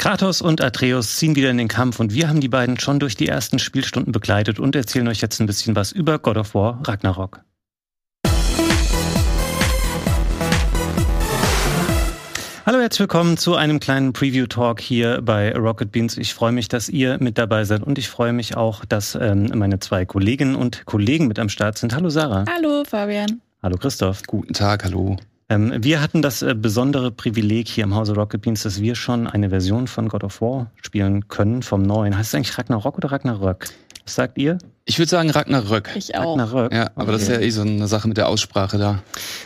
[0.00, 3.16] Kratos und Atreus ziehen wieder in den Kampf und wir haben die beiden schon durch
[3.16, 6.80] die ersten Spielstunden begleitet und erzählen euch jetzt ein bisschen was über God of War
[6.86, 7.42] Ragnarok.
[12.64, 16.16] Hallo, herzlich willkommen zu einem kleinen Preview-Talk hier bei Rocket Beans.
[16.16, 19.52] Ich freue mich, dass ihr mit dabei seid und ich freue mich auch, dass ähm,
[19.54, 21.94] meine zwei Kolleginnen und Kollegen mit am Start sind.
[21.94, 22.46] Hallo Sarah.
[22.48, 23.42] Hallo Fabian.
[23.62, 24.22] Hallo Christoph.
[24.26, 25.18] Guten Tag, hallo.
[25.50, 29.26] Ähm, wir hatten das äh, besondere Privileg hier im Hause Rocket Beans, dass wir schon
[29.26, 32.16] eine Version von God of War spielen können vom neuen.
[32.16, 33.68] Heißt es eigentlich Ragnarok oder Ragnarök?
[34.04, 34.58] Was sagt ihr?
[34.86, 35.90] Ich würde sagen Ragnarök.
[35.94, 36.36] Ich auch.
[36.36, 36.72] Ragnarök.
[36.72, 37.12] Ja, aber okay.
[37.12, 39.02] das ist ja eh so eine Sache mit der Aussprache da.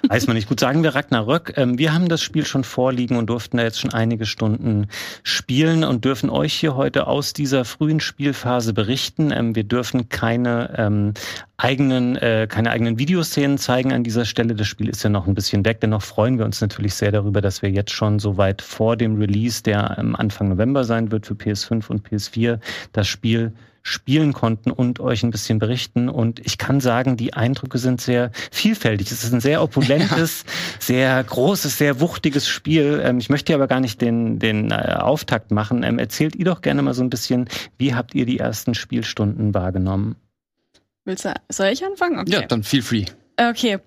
[0.08, 0.48] Weiß man nicht.
[0.48, 1.52] Gut, sagen wir Ragnarök.
[1.56, 4.86] Ähm, wir haben das Spiel schon vorliegen und durften da jetzt schon einige Stunden
[5.22, 9.32] spielen und dürfen euch hier heute aus dieser frühen Spielphase berichten.
[9.32, 11.12] Ähm, wir dürfen keine ähm,
[11.59, 14.54] eigenen, äh, keine eigenen Videoszenen zeigen an dieser Stelle.
[14.54, 15.80] Das Spiel ist ja noch ein bisschen weg.
[15.80, 19.16] Dennoch freuen wir uns natürlich sehr darüber, dass wir jetzt schon so weit vor dem
[19.16, 22.60] Release, der Anfang November sein wird für PS5 und PS4,
[22.92, 23.52] das Spiel
[23.87, 26.09] spielen konnten und euch ein bisschen berichten.
[26.09, 29.13] Und ich kann sagen, die Eindrücke sind sehr vielfältig.
[29.13, 30.80] Es ist ein sehr opulentes, ja.
[30.80, 33.01] sehr großes, sehr wuchtiges Spiel.
[33.04, 35.82] Ähm, ich möchte aber gar nicht den, den äh, Auftakt machen.
[35.82, 39.52] Ähm, erzählt ihr doch gerne mal so ein bisschen, wie habt ihr die ersten Spielstunden
[39.52, 40.16] wahrgenommen?
[41.04, 42.19] Willst du, soll ich anfangen?
[42.19, 42.32] Okay.
[42.32, 43.04] Ja, dann feel free.
[43.37, 43.79] Okay.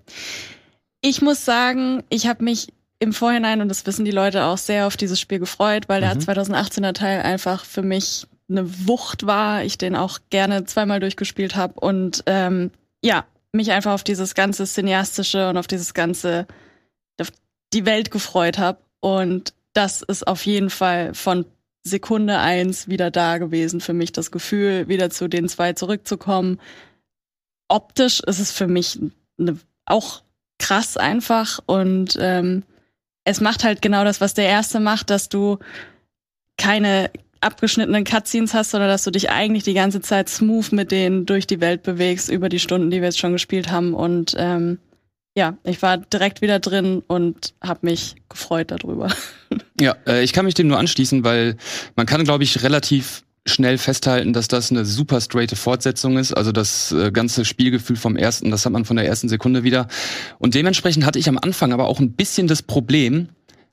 [1.00, 2.68] Ich muss sagen, ich habe mich
[3.00, 6.20] im Vorhinein, und das wissen die Leute auch, sehr auf dieses Spiel gefreut, weil mhm.
[6.24, 11.56] der 2018er Teil einfach für mich eine Wucht war, ich den auch gerne zweimal durchgespielt
[11.56, 12.70] habe und ähm,
[13.02, 16.46] ja, mich einfach auf dieses ganze Cineastische und auf dieses ganze,
[17.20, 17.30] auf
[17.72, 18.78] die Welt gefreut habe.
[19.00, 21.44] Und das ist auf jeden Fall von
[21.84, 26.60] Sekunde eins wieder da gewesen für mich, das Gefühl, wieder zu den zwei zurückzukommen.
[27.68, 28.98] Optisch ist es für mich
[29.38, 30.22] eine, auch
[30.58, 32.64] krass einfach und ähm,
[33.24, 35.58] es macht halt genau das, was der erste macht, dass du
[36.56, 41.26] keine abgeschnittenen Cutscenes hast, sondern dass du dich eigentlich die ganze Zeit smooth mit denen
[41.26, 43.94] durch die Welt bewegst, über die Stunden, die wir jetzt schon gespielt haben.
[43.94, 44.78] Und ähm,
[45.36, 49.08] ja, ich war direkt wieder drin und habe mich gefreut darüber.
[49.80, 51.56] Ja, äh, ich kann mich dem nur anschließen, weil
[51.94, 56.32] man kann, glaube ich, relativ schnell festhalten, dass das eine super straighte Fortsetzung ist.
[56.32, 59.88] Also das äh, ganze Spielgefühl vom ersten, das hat man von der ersten Sekunde wieder.
[60.38, 63.28] Und dementsprechend hatte ich am Anfang aber auch ein bisschen das Problem,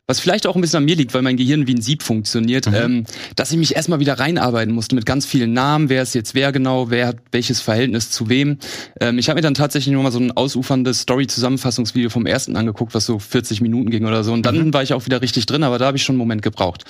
[0.07, 2.67] was vielleicht auch ein bisschen an mir liegt, weil mein Gehirn wie ein Sieb funktioniert,
[2.67, 2.75] mhm.
[2.75, 3.03] ähm,
[3.35, 6.51] dass ich mich erstmal wieder reinarbeiten musste mit ganz vielen Namen, wer ist jetzt wer
[6.51, 8.59] genau, wer hat welches Verhältnis zu wem.
[8.99, 12.93] Ähm, ich habe mir dann tatsächlich nur mal so ein ausuferndes Story-Zusammenfassungsvideo vom ersten angeguckt,
[12.93, 14.33] was so 40 Minuten ging oder so.
[14.33, 14.73] Und dann mhm.
[14.73, 16.85] war ich auch wieder richtig drin, aber da habe ich schon einen Moment gebraucht.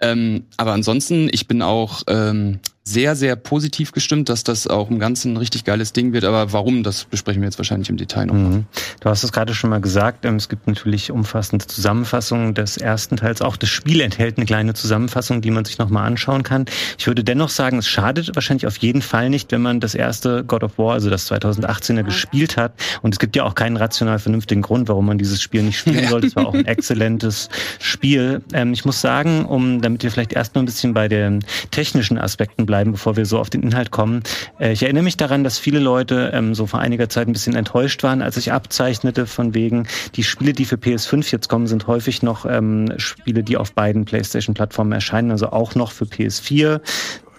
[0.00, 4.98] Ähm, aber ansonsten, ich bin auch ähm, sehr, sehr positiv gestimmt, dass das auch im
[4.98, 6.24] Ganzen ein richtig geiles Ding wird.
[6.24, 8.34] Aber warum, das besprechen wir jetzt wahrscheinlich im Detail noch.
[8.34, 8.64] Mhm.
[9.00, 13.16] Du hast es gerade schon mal gesagt, ähm, es gibt natürlich umfassende Zusammenfassungen des ersten
[13.16, 13.42] Teils.
[13.42, 16.64] Auch das Spiel enthält eine kleine Zusammenfassung, die man sich nochmal anschauen kann.
[16.98, 20.44] Ich würde dennoch sagen, es schadet wahrscheinlich auf jeden Fall nicht, wenn man das erste
[20.44, 22.72] God of War, also das 2018er, gespielt hat.
[23.02, 26.08] Und es gibt ja auch keinen rational vernünftigen Grund, warum man dieses Spiel nicht spielen
[26.08, 26.28] sollte.
[26.28, 28.42] Es war auch ein exzellentes Spiel.
[28.52, 32.18] Ähm, ich muss sagen, um, damit wir vielleicht erst noch ein bisschen bei den technischen
[32.18, 34.22] Aspekten bleiben, bleiben, bevor wir so auf den Inhalt kommen.
[34.60, 37.56] Äh, ich erinnere mich daran, dass viele Leute ähm, so vor einiger Zeit ein bisschen
[37.56, 41.88] enttäuscht waren, als ich abzeichnete von wegen, die Spiele, die für PS5 jetzt kommen, sind
[41.88, 46.80] häufig noch ähm, Spiele, die auf beiden PlayStation-Plattformen erscheinen, also auch noch für PS4.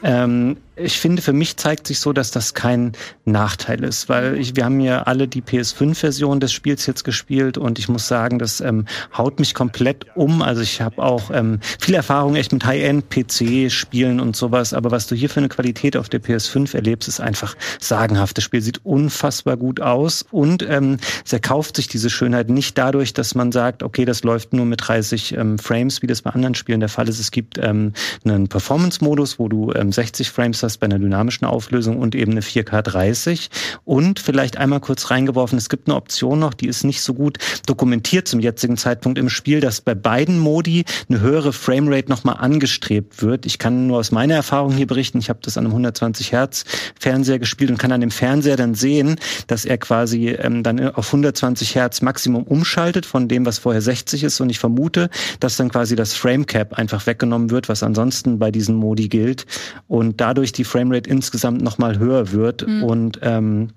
[0.04, 2.94] Ähm, ich finde, für mich zeigt sich so, dass das kein
[3.26, 7.80] Nachteil ist, weil ich, wir haben ja alle die PS5-Version des Spiels jetzt gespielt und
[7.80, 8.86] ich muss sagen, das ähm,
[9.18, 10.42] haut mich komplett um.
[10.42, 15.16] Also ich habe auch ähm, viel Erfahrung echt mit High-End-PC-Spielen und sowas, aber was du
[15.16, 18.38] hier für eine Qualität auf der PS5 erlebst, ist einfach sagenhaft.
[18.38, 23.14] Das Spiel sieht unfassbar gut aus und ähm, es erkauft sich diese Schönheit nicht dadurch,
[23.14, 26.56] dass man sagt, okay, das läuft nur mit 30 ähm, Frames, wie das bei anderen
[26.56, 27.20] Spielen der Fall ist.
[27.20, 31.98] Es gibt ähm, einen Performance-Modus, wo du ähm, 60 Frames hast bei einer dynamischen Auflösung
[31.98, 33.50] und eben eine 4K 30.
[33.86, 37.38] Und vielleicht einmal kurz reingeworfen, es gibt eine Option noch, die ist nicht so gut
[37.66, 43.22] dokumentiert zum jetzigen Zeitpunkt im Spiel, dass bei beiden Modi eine höhere Framerate nochmal angestrebt
[43.22, 43.46] wird.
[43.46, 46.66] Ich kann nur aus meiner Erfahrung hier berichten, ich habe das an einem 120 Hertz
[47.00, 49.16] Fernseher gespielt und kann an dem Fernseher dann sehen,
[49.48, 54.24] dass er quasi ähm, dann auf 120 Hertz Maximum umschaltet von dem, was vorher 60
[54.24, 54.40] ist.
[54.42, 58.52] Und ich vermute, dass dann quasi das Frame Cap einfach weggenommen wird, was ansonsten bei
[58.52, 59.46] diesen Modi gilt
[59.88, 62.84] und dadurch die Framerate insgesamt nochmal höher wird mhm.
[62.84, 63.70] und ähm,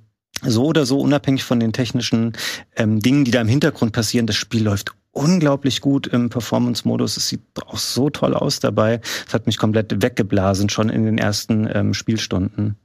[0.43, 2.32] so oder so unabhängig von den technischen
[2.76, 7.17] ähm, Dingen, die da im Hintergrund passieren, das Spiel läuft unglaublich gut im Performance-Modus.
[7.17, 9.00] Es sieht auch so toll aus dabei.
[9.26, 12.76] Es hat mich komplett weggeblasen schon in den ersten ähm, Spielstunden.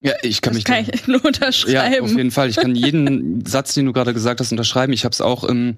[0.00, 1.92] Ja, ich kann das mich kann ich nur unterschreiben.
[1.92, 2.48] Ja, auf jeden Fall.
[2.48, 4.92] Ich kann jeden Satz, den du gerade gesagt hast, unterschreiben.
[4.92, 5.76] Ich habe es auch im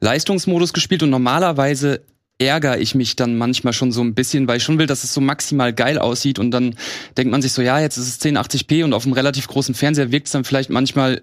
[0.00, 2.00] Leistungsmodus gespielt und normalerweise
[2.40, 5.12] ärgere ich mich dann manchmal schon so ein bisschen, weil ich schon will, dass es
[5.12, 6.74] so maximal geil aussieht und dann
[7.16, 10.10] denkt man sich so, ja, jetzt ist es 1080p und auf einem relativ großen Fernseher
[10.10, 11.22] wirkt es dann vielleicht manchmal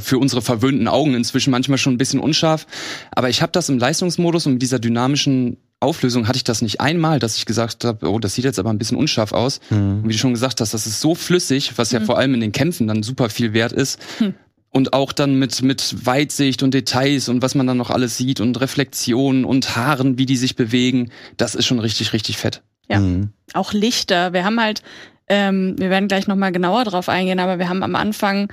[0.00, 2.66] für unsere verwöhnten Augen inzwischen manchmal schon ein bisschen unscharf.
[3.12, 6.80] Aber ich habe das im Leistungsmodus und mit dieser dynamischen Auflösung hatte ich das nicht
[6.80, 9.60] einmal, dass ich gesagt habe, oh, das sieht jetzt aber ein bisschen unscharf aus.
[9.70, 10.02] Mhm.
[10.02, 12.04] Und wie du schon gesagt hast, das ist so flüssig, was ja mhm.
[12.04, 14.00] vor allem in den Kämpfen dann super viel wert ist.
[14.20, 14.34] Mhm
[14.70, 18.40] und auch dann mit mit Weitsicht und Details und was man dann noch alles sieht
[18.40, 22.62] und Reflexionen und Haaren, wie die sich bewegen, das ist schon richtig richtig fett.
[22.88, 23.30] Ja, mhm.
[23.52, 24.32] auch Lichter.
[24.32, 24.82] Wir haben halt,
[25.28, 28.52] ähm, wir werden gleich noch mal genauer drauf eingehen, aber wir haben am Anfang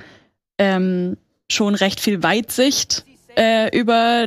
[0.58, 1.16] ähm,
[1.50, 3.04] schon recht viel Weitsicht
[3.36, 4.26] äh, über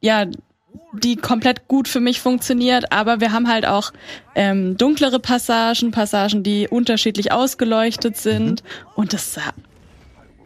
[0.00, 0.26] ja
[0.92, 3.92] die komplett gut für mich funktioniert, aber wir haben halt auch
[4.36, 8.88] ähm, dunklere Passagen, Passagen, die unterschiedlich ausgeleuchtet sind mhm.
[8.94, 9.52] und das sah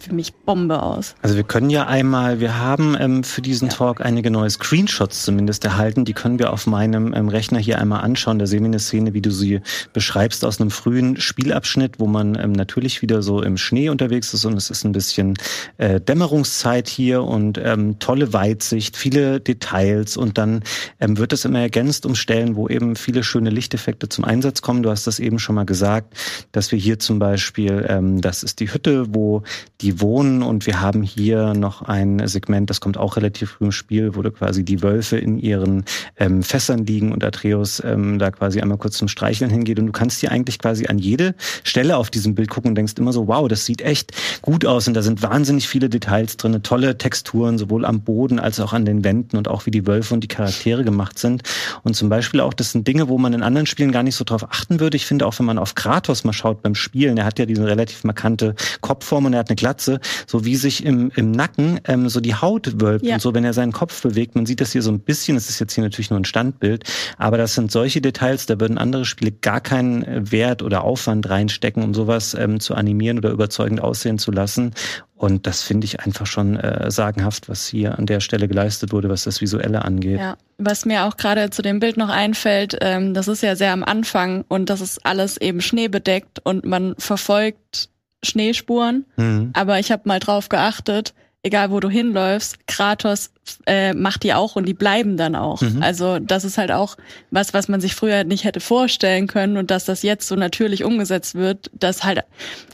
[0.03, 1.15] für mich Bombe aus.
[1.23, 3.75] Also wir können ja einmal, wir haben ähm, für diesen ja.
[3.75, 6.05] Talk einige neue Screenshots zumindest erhalten.
[6.05, 8.39] Die können wir auf meinem ähm, Rechner hier einmal anschauen.
[8.39, 9.61] Da sehen wir eine Szene, wie du sie
[9.93, 14.45] beschreibst, aus einem frühen Spielabschnitt, wo man ähm, natürlich wieder so im Schnee unterwegs ist
[14.45, 15.35] und es ist ein bisschen
[15.79, 20.63] äh, Dämmerungszeit hier und ähm, tolle Weitsicht, viele Details und dann
[21.01, 24.83] ähm, wird es immer ergänzt um Stellen, wo eben viele schöne Lichteffekte zum Einsatz kommen.
[24.83, 26.15] Du hast das eben schon mal gesagt,
[26.53, 29.43] dass wir hier zum Beispiel, ähm, das ist die Hütte, wo
[29.81, 33.73] die wohnen und wir haben hier noch ein Segment, das kommt auch relativ früh im
[33.73, 35.85] Spiel, wo quasi die Wölfe in ihren
[36.17, 39.79] ähm, Fässern liegen und Atreus ähm, da quasi einmal kurz zum Streicheln hingeht.
[39.79, 42.95] Und du kannst hier eigentlich quasi an jede Stelle auf diesem Bild gucken und denkst
[42.99, 44.13] immer so, wow, das sieht echt
[44.43, 44.89] gut aus.
[44.89, 48.85] Und da sind wahnsinnig viele Details drin, tolle Texturen, sowohl am Boden als auch an
[48.85, 51.43] den Wänden und auch wie die Wölfe und die Charaktere gemacht sind.
[51.83, 54.25] Und zum Beispiel auch, das sind Dinge, wo man in anderen Spielen gar nicht so
[54.25, 54.97] drauf achten würde.
[54.97, 57.67] Ich finde auch, wenn man auf Kratos mal schaut beim Spielen, er hat ja diese
[57.67, 61.81] relativ markante Kopfform und er hat eine Glatze Katze, so wie sich im, im Nacken
[61.87, 63.15] ähm, so die Haut wölbt ja.
[63.15, 64.35] und so, wenn er seinen Kopf bewegt.
[64.35, 66.85] Man sieht das hier so ein bisschen, das ist jetzt hier natürlich nur ein Standbild,
[67.17, 71.29] aber das sind solche Details, da würden andere Spiele gar keinen äh, Wert oder Aufwand
[71.31, 74.75] reinstecken, um sowas ähm, zu animieren oder überzeugend aussehen zu lassen.
[75.15, 79.09] Und das finde ich einfach schon äh, sagenhaft, was hier an der Stelle geleistet wurde,
[79.09, 80.21] was das Visuelle angeht.
[80.21, 83.73] Ja, was mir auch gerade zu dem Bild noch einfällt, ähm, das ist ja sehr
[83.73, 87.91] am Anfang und das ist alles eben schneebedeckt und man verfolgt
[88.25, 89.51] Schneespuren, mhm.
[89.55, 93.31] aber ich habe mal drauf geachtet, egal wo du hinläufst, Kratos
[93.67, 95.63] äh, macht die auch und die bleiben dann auch.
[95.63, 95.83] Mhm.
[95.83, 96.97] Also das ist halt auch
[97.31, 100.85] was, was man sich früher nicht hätte vorstellen können und dass das jetzt so natürlich
[100.85, 102.25] umgesetzt wird, dass halt,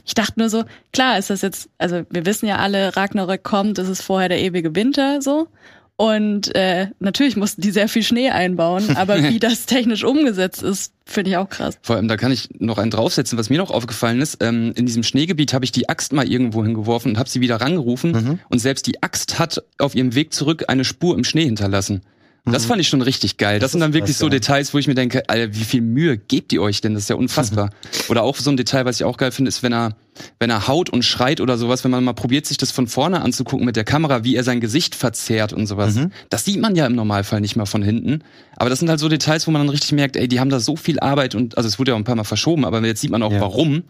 [0.05, 0.63] ich dachte nur so,
[0.93, 4.41] klar ist das jetzt, also wir wissen ja alle, Ragnarök kommt, es ist vorher der
[4.41, 5.47] ewige Winter so
[5.97, 10.91] und äh, natürlich mussten die sehr viel Schnee einbauen, aber wie das technisch umgesetzt ist,
[11.05, 11.77] finde ich auch krass.
[11.81, 14.37] Vor allem, da kann ich noch einen draufsetzen, was mir noch aufgefallen ist.
[14.41, 17.61] Ähm, in diesem Schneegebiet habe ich die Axt mal irgendwo hingeworfen und habe sie wieder
[17.61, 18.11] rangerufen.
[18.11, 18.39] Mhm.
[18.49, 22.01] Und selbst die Axt hat auf ihrem Weg zurück eine Spur im Schnee hinterlassen.
[22.45, 22.67] Das mhm.
[22.67, 23.59] fand ich schon richtig geil.
[23.59, 25.81] Das, das sind dann wirklich krass, so Details, wo ich mir denke, Alter, wie viel
[25.81, 26.93] Mühe gebt ihr euch denn?
[26.93, 27.71] Das ist ja unfassbar.
[28.07, 29.95] oder auch so ein Detail, was ich auch geil finde, ist, wenn er,
[30.39, 33.21] wenn er haut und schreit oder sowas, wenn man mal probiert, sich das von vorne
[33.21, 35.95] anzugucken mit der Kamera, wie er sein Gesicht verzerrt und sowas.
[35.95, 36.11] Mhm.
[36.29, 38.23] Das sieht man ja im Normalfall nicht mal von hinten.
[38.57, 40.59] Aber das sind halt so Details, wo man dann richtig merkt, ey, die haben da
[40.59, 43.01] so viel Arbeit und, also es wurde ja auch ein paar Mal verschoben, aber jetzt
[43.01, 43.41] sieht man auch, ja.
[43.41, 43.83] warum.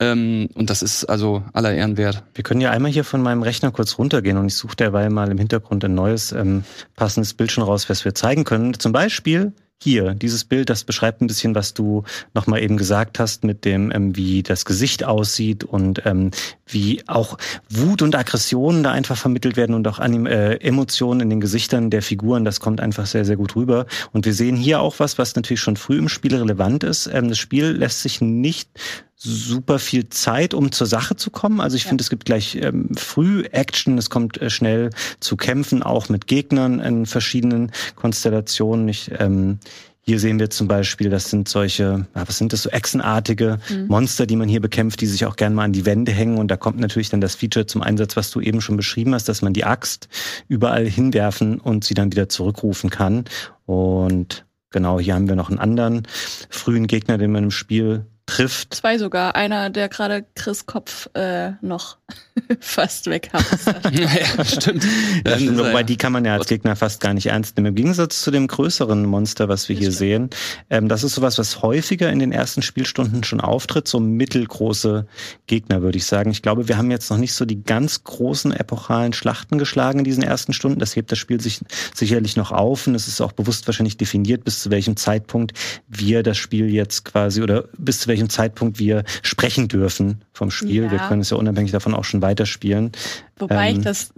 [0.00, 2.22] Ähm, und das ist also aller Ehren wert.
[2.34, 5.30] Wir können ja einmal hier von meinem Rechner kurz runtergehen und ich suche derweil mal
[5.30, 6.64] im Hintergrund ein neues ähm,
[6.94, 8.78] passendes Bild schon raus, was wir zeigen können.
[8.78, 12.02] Zum Beispiel hier, dieses Bild, das beschreibt ein bisschen, was du
[12.34, 16.32] nochmal eben gesagt hast, mit dem, ähm, wie das Gesicht aussieht und ähm,
[16.66, 17.38] wie auch
[17.70, 21.90] Wut und Aggressionen da einfach vermittelt werden und auch Anim äh, Emotionen in den Gesichtern
[21.90, 22.44] der Figuren.
[22.44, 23.86] Das kommt einfach sehr, sehr gut rüber.
[24.12, 27.08] Und wir sehen hier auch was, was natürlich schon früh im Spiel relevant ist.
[27.12, 28.70] Ähm, das Spiel lässt sich nicht
[29.18, 31.60] super viel Zeit, um zur Sache zu kommen.
[31.60, 31.88] Also ich ja.
[31.88, 36.28] finde, es gibt gleich ähm, früh Action, es kommt äh, schnell zu Kämpfen, auch mit
[36.28, 38.88] Gegnern in verschiedenen Konstellationen.
[38.88, 39.58] Ich, ähm,
[40.00, 43.88] hier sehen wir zum Beispiel, das sind solche, was sind das, so echsenartige mhm.
[43.88, 46.38] Monster, die man hier bekämpft, die sich auch gerne mal an die Wände hängen.
[46.38, 49.28] Und da kommt natürlich dann das Feature zum Einsatz, was du eben schon beschrieben hast,
[49.28, 50.08] dass man die Axt
[50.46, 53.24] überall hinwerfen und sie dann wieder zurückrufen kann.
[53.66, 56.06] Und genau, hier haben wir noch einen anderen
[56.48, 58.74] frühen Gegner, den man im Spiel trifft.
[58.74, 59.34] Zwei sogar.
[59.34, 61.96] Einer, der gerade Chris Kopf äh, noch
[62.60, 63.44] fast weg hat.
[63.92, 64.84] ja, stimmt.
[65.26, 65.58] Ja, stimmt.
[65.58, 67.68] Wobei die kann man ja als Gegner fast gar nicht ernst nehmen.
[67.68, 70.34] Im Gegensatz zu dem größeren Monster, was wir das hier stimmt.
[70.34, 70.40] sehen.
[70.70, 73.88] Ähm, das ist sowas, was häufiger in den ersten Spielstunden schon auftritt.
[73.88, 75.06] So mittelgroße
[75.46, 76.30] Gegner, würde ich sagen.
[76.30, 80.04] Ich glaube, wir haben jetzt noch nicht so die ganz großen epochalen Schlachten geschlagen in
[80.04, 80.78] diesen ersten Stunden.
[80.78, 81.60] Das hebt das Spiel sich
[81.94, 82.86] sicherlich noch auf.
[82.86, 85.52] Und es ist auch bewusst wahrscheinlich definiert, bis zu welchem Zeitpunkt
[85.88, 90.50] wir das Spiel jetzt quasi oder bis zu welchem welchem Zeitpunkt wir sprechen dürfen vom
[90.50, 90.84] Spiel.
[90.84, 90.90] Ja.
[90.90, 92.92] Wir können es ja unabhängig davon auch schon weiterspielen.
[93.38, 94.12] Wobei ähm, ich das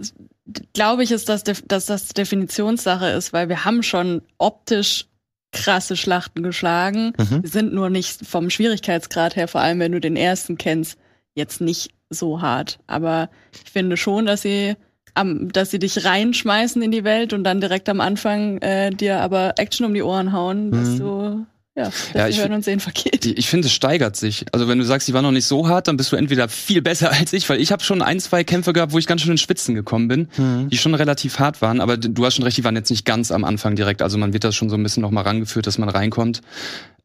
[0.73, 5.05] glaube ich, ist, dass, dass das Definitionssache ist, weil wir haben schon optisch
[5.51, 7.13] krasse Schlachten geschlagen.
[7.17, 7.41] Mhm.
[7.45, 10.97] sind nur nicht vom Schwierigkeitsgrad her, vor allem wenn du den ersten kennst,
[11.35, 12.79] jetzt nicht so hart.
[12.87, 14.75] Aber ich finde schon, dass sie
[15.13, 19.19] am, dass sie dich reinschmeißen in die Welt und dann direkt am Anfang äh, dir
[19.19, 20.71] aber Action um die Ohren hauen, mhm.
[20.71, 23.25] dass du ja, ja ich, hören und sehen vergeht.
[23.25, 24.45] Ich finde, es steigert sich.
[24.51, 26.81] Also wenn du sagst, die war noch nicht so hart, dann bist du entweder viel
[26.81, 29.31] besser als ich, weil ich habe schon ein, zwei Kämpfe gehabt, wo ich ganz schön
[29.31, 30.69] in Spitzen gekommen bin, mhm.
[30.69, 31.79] die schon relativ hart waren.
[31.79, 34.01] Aber du hast schon recht, die waren jetzt nicht ganz am Anfang direkt.
[34.01, 36.41] Also man wird das schon so ein bisschen noch mal rangeführt, dass man reinkommt.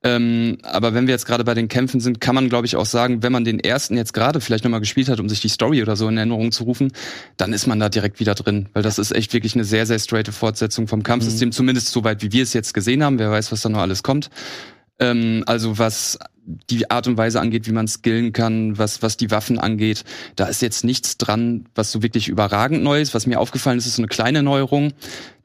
[0.07, 2.87] Ähm, aber wenn wir jetzt gerade bei den Kämpfen sind, kann man, glaube ich, auch
[2.87, 5.83] sagen, wenn man den ersten jetzt gerade vielleicht nochmal gespielt hat, um sich die Story
[5.83, 6.93] oder so in Erinnerung zu rufen,
[7.37, 8.69] dann ist man da direkt wieder drin.
[8.73, 11.53] Weil das ist echt wirklich eine sehr, sehr straighte Fortsetzung vom Kampfsystem, mhm.
[11.53, 13.19] zumindest so weit, wie wir es jetzt gesehen haben.
[13.19, 14.31] Wer weiß, was da noch alles kommt.
[14.99, 19.31] Ähm, also was die Art und Weise angeht, wie man skillen kann, was, was die
[19.31, 20.05] Waffen angeht,
[20.37, 23.15] da ist jetzt nichts dran, was so wirklich überragend neu ist.
[23.15, 24.93] Was mir aufgefallen ist, ist so eine kleine Neuerung,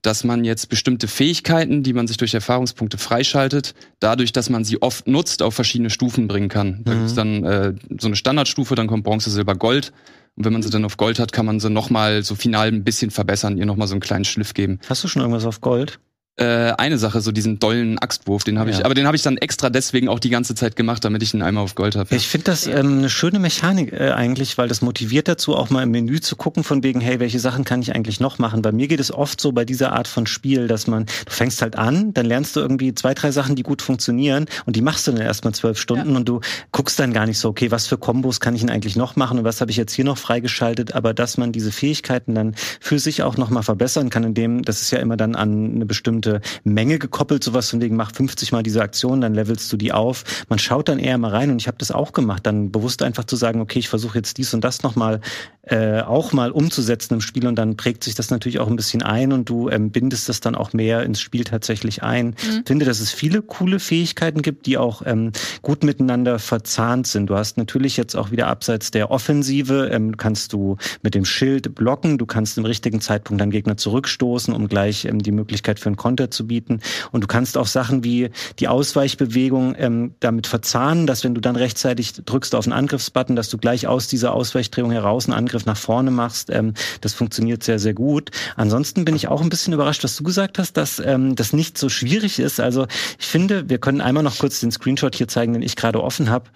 [0.04, 4.82] dass man jetzt bestimmte Fähigkeiten, die man sich durch Erfahrungspunkte freischaltet, dadurch, dass man sie
[4.82, 6.82] oft nutzt, auf verschiedene Stufen bringen kann.
[6.84, 6.98] Da mhm.
[7.00, 9.92] gibt's dann äh, so eine Standardstufe, dann kommt Bronze, Silber, Gold.
[10.36, 12.84] Und wenn man sie dann auf Gold hat, kann man sie nochmal so final ein
[12.84, 14.80] bisschen verbessern, ihr nochmal so einen kleinen Schliff geben.
[14.88, 16.00] Hast du schon irgendwas auf Gold?
[16.38, 18.80] Äh, eine Sache, so diesen dollen Axtwurf, den habe ja.
[18.80, 21.34] ich, aber den habe ich dann extra deswegen auch die ganze Zeit gemacht, damit ich
[21.34, 22.10] ihn einmal auf Gold habe.
[22.12, 22.18] Ja.
[22.18, 25.84] Ich finde das ähm, eine schöne Mechanik äh, eigentlich, weil das motiviert dazu, auch mal
[25.84, 28.62] im Menü zu gucken, von wegen, hey, welche Sachen kann ich eigentlich noch machen?
[28.62, 31.62] Bei mir geht es oft so bei dieser Art von Spiel, dass man, du fängst
[31.62, 35.08] halt an, dann lernst du irgendwie zwei, drei Sachen, die gut funktionieren und die machst
[35.08, 36.16] du dann erstmal zwölf Stunden ja.
[36.16, 36.40] und du
[36.72, 39.38] guckst dann gar nicht so, okay, was für Kombos kann ich denn eigentlich noch machen
[39.38, 43.00] und was habe ich jetzt hier noch freigeschaltet, aber dass man diese Fähigkeiten dann für
[43.00, 46.21] sich auch nochmal verbessern kann, indem, das ist ja immer dann an eine bestimmte
[46.64, 50.24] Menge gekoppelt, sowas von wegen, mach 50 mal diese Aktion, dann levelst du die auf.
[50.50, 53.26] Man schaut dann eher mal rein und ich habe das auch gemacht, dann bewusst einfach
[53.26, 55.22] zu sagen, okay, ich versuche jetzt dies und das nochmal
[55.64, 59.04] äh, auch mal umzusetzen im Spiel und dann prägt sich das natürlich auch ein bisschen
[59.04, 62.28] ein und du ähm, bindest das dann auch mehr ins Spiel tatsächlich ein.
[62.28, 62.36] Mhm.
[62.60, 67.28] Ich finde, dass es viele coole Fähigkeiten gibt, die auch ähm, gut miteinander verzahnt sind.
[67.28, 71.76] Du hast natürlich jetzt auch wieder abseits der Offensive, ähm, kannst du mit dem Schild
[71.76, 75.90] blocken, du kannst im richtigen Zeitpunkt dann Gegner zurückstoßen, um gleich ähm, die Möglichkeit für
[75.90, 76.82] einen Konter zu bieten.
[77.12, 81.56] Und du kannst auch Sachen wie die Ausweichbewegung ähm, damit verzahnen, dass wenn du dann
[81.56, 85.78] rechtzeitig drückst auf den Angriffsbutton, dass du gleich aus dieser Ausweichdrehung heraus einen Angriff nach
[85.78, 86.50] vorne machst.
[86.50, 88.32] Ähm, das funktioniert sehr, sehr gut.
[88.56, 91.78] Ansonsten bin ich auch ein bisschen überrascht, was du gesagt hast, dass ähm, das nicht
[91.78, 92.60] so schwierig ist.
[92.60, 92.88] Also
[93.20, 96.30] ich finde, wir können einmal noch kurz den Screenshot hier zeigen, den ich gerade offen
[96.30, 96.50] habe.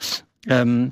[0.47, 0.91] Ähm,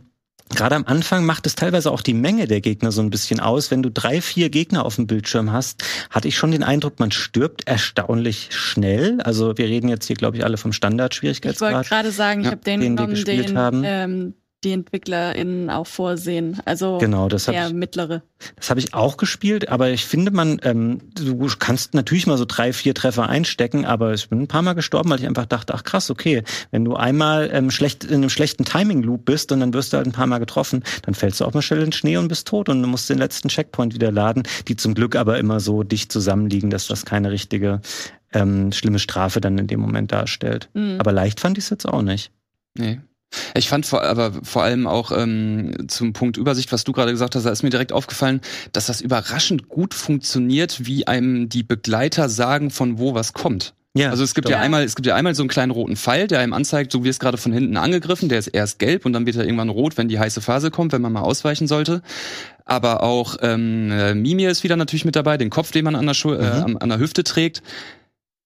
[0.49, 3.71] Gerade am Anfang macht es teilweise auch die Menge der Gegner so ein bisschen aus.
[3.71, 7.11] Wenn du drei, vier Gegner auf dem Bildschirm hast, hatte ich schon den Eindruck, man
[7.11, 9.19] stirbt erstaunlich schnell.
[9.21, 11.69] Also wir reden jetzt hier, glaube ich, alle vom Standard-Schwierigkeitsgrad.
[11.71, 14.33] Ich wollte gerade sagen, ich ja, habe den, den genommen, den, ähm,
[14.63, 16.59] die EntwicklerInnen auch vorsehen.
[16.65, 18.23] Also genau, das eher ich, mittlere.
[18.55, 22.45] Das habe ich auch gespielt, aber ich finde, man, ähm, du kannst natürlich mal so
[22.45, 25.73] drei, vier Treffer einstecken, aber ich bin ein paar Mal gestorben, weil ich einfach dachte,
[25.73, 29.73] ach krass, okay, wenn du einmal ähm, schlecht in einem schlechten Timing-Loop bist und dann
[29.73, 31.93] wirst du halt ein paar Mal getroffen, dann fällst du auch mal schnell in den
[31.93, 35.15] Schnee und bist tot und du musst den letzten Checkpoint wieder laden, die zum Glück
[35.15, 37.81] aber immer so dicht zusammenliegen, dass das keine richtige
[38.33, 40.69] ähm, schlimme Strafe dann in dem Moment darstellt.
[40.73, 40.97] Mhm.
[40.99, 42.31] Aber leicht fand ich es jetzt auch nicht.
[42.75, 42.99] Nee.
[43.55, 47.35] Ich fand vor, aber vor allem auch ähm, zum Punkt Übersicht, was du gerade gesagt
[47.35, 52.29] hast, da ist mir direkt aufgefallen, dass das überraschend gut funktioniert, wie einem die Begleiter
[52.29, 53.73] sagen, von wo was kommt.
[53.95, 56.25] Ja, also es gibt ja einmal, es gibt ja einmal so einen kleinen roten Pfeil,
[56.25, 59.13] der einem anzeigt, so wie es gerade von hinten angegriffen, der ist erst gelb und
[59.13, 62.01] dann wird er irgendwann rot, wenn die heiße Phase kommt, wenn man mal ausweichen sollte.
[62.65, 66.15] Aber auch ähm, Mimir ist wieder natürlich mit dabei, den Kopf, den man an der,
[66.15, 66.77] Schu äh, mhm.
[66.79, 67.61] an der Hüfte trägt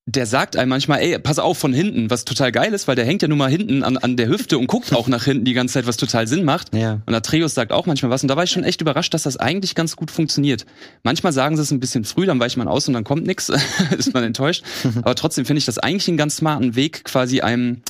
[0.10, 3.06] der sagt einem manchmal, ey, pass auf von hinten, was total geil ist, weil der
[3.06, 5.52] hängt ja nun mal hinten an, an der Hüfte und guckt auch nach hinten die
[5.52, 6.74] ganze Zeit, was total Sinn macht.
[6.74, 7.02] Ja.
[7.06, 8.22] Und Atreus sagt auch manchmal was.
[8.22, 10.66] Und da war ich schon echt überrascht, dass das eigentlich ganz gut funktioniert.
[11.04, 13.50] Manchmal sagen sie es ein bisschen früh, dann weicht man aus und dann kommt nix,
[13.98, 14.64] ist man enttäuscht.
[15.00, 17.82] Aber trotzdem finde ich das eigentlich einen ganz smarten Weg, quasi einem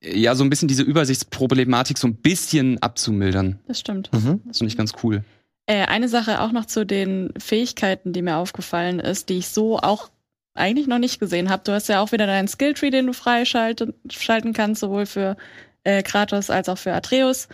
[0.00, 3.58] ja so ein bisschen diese Übersichtsproblematik so ein bisschen abzumildern.
[3.66, 4.12] Das stimmt.
[4.12, 4.40] Mhm.
[4.46, 5.24] Das finde ich ganz cool.
[5.66, 9.78] Äh, eine Sache auch noch zu den Fähigkeiten, die mir aufgefallen ist, die ich so
[9.78, 10.10] auch
[10.56, 11.62] eigentlich noch nicht gesehen habe.
[11.64, 15.36] Du hast ja auch wieder deinen Skilltree, den du freischalten schalten kannst, sowohl für
[15.84, 17.48] äh, Kratos als auch für Atreus.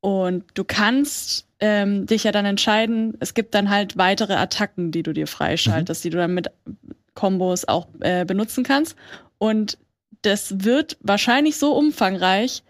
[0.00, 5.02] Und du kannst ähm, dich ja dann entscheiden, es gibt dann halt weitere Attacken, die
[5.02, 6.02] du dir freischaltest, mhm.
[6.02, 6.50] die du dann mit
[7.14, 8.96] Kombos auch äh, benutzen kannst.
[9.38, 9.78] Und
[10.22, 12.62] das wird wahrscheinlich so umfangreich,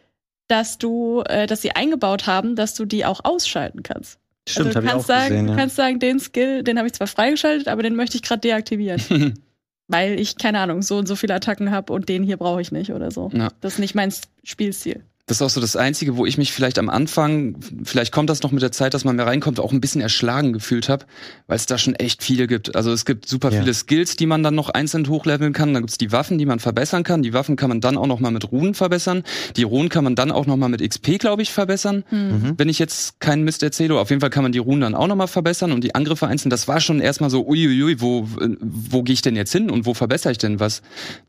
[0.48, 4.18] dass du, äh, dass sie eingebaut haben, dass du die auch ausschalten kannst.
[4.48, 5.52] Stimmt, also du kannst sagen, gesehen, ja.
[5.52, 8.40] du kannst sagen, den Skill, den habe ich zwar freigeschaltet, aber den möchte ich gerade
[8.40, 9.34] deaktivieren.
[9.88, 12.70] weil ich, keine Ahnung, so und so viele Attacken habe und den hier brauche ich
[12.70, 13.30] nicht oder so.
[13.34, 13.48] Ja.
[13.60, 14.12] Das ist nicht mein
[14.44, 15.02] Spielstil.
[15.28, 18.42] Das ist auch so das Einzige, wo ich mich vielleicht am Anfang, vielleicht kommt das
[18.42, 21.04] noch mit der Zeit, dass man mehr reinkommt, auch ein bisschen erschlagen gefühlt habe,
[21.46, 22.74] weil es da schon echt viele gibt.
[22.74, 23.60] Also es gibt super ja.
[23.60, 25.74] viele Skills, die man dann noch einzeln hochleveln kann.
[25.74, 27.22] Dann gibt's die Waffen, die man verbessern kann.
[27.22, 29.22] Die Waffen kann man dann auch noch mal mit Runen verbessern.
[29.56, 32.04] Die Runen kann man dann auch noch mal mit XP, glaube ich, verbessern.
[32.10, 32.54] Mhm.
[32.56, 33.98] Wenn ich jetzt keinen Mist erzähle.
[34.00, 36.26] Auf jeden Fall kann man die Runen dann auch noch mal verbessern und die Angriffe
[36.26, 36.48] einzeln.
[36.48, 39.92] Das war schon erstmal so, uiuiui, wo, wo gehe ich denn jetzt hin und wo
[39.92, 40.80] verbessere ich denn was?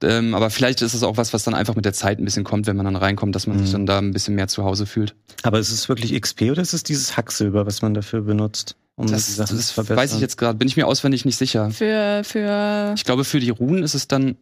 [0.01, 2.45] Ähm, aber vielleicht ist es auch was, was dann einfach mit der Zeit ein bisschen
[2.45, 3.61] kommt, wenn man dann reinkommt, dass man mhm.
[3.61, 5.15] sich dann da ein bisschen mehr zu Hause fühlt.
[5.43, 8.75] Aber ist es wirklich XP oder ist es dieses Hacksilber, was man dafür benutzt?
[8.96, 11.72] Um das, das weiß ich jetzt gerade, bin ich mir auswendig nicht sicher.
[11.72, 12.93] Für, für.
[12.98, 14.38] Ich glaube, für die Runen ist es dann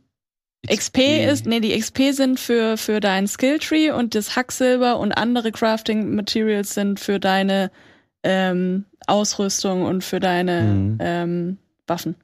[0.67, 0.97] XP,
[1.31, 6.15] ist, nee, die XP sind für, für dein Skilltree und das Hacksilber und andere Crafting
[6.15, 7.71] Materials sind für deine
[8.23, 10.97] ähm, Ausrüstung und für deine mhm.
[10.99, 12.15] ähm, Waffen.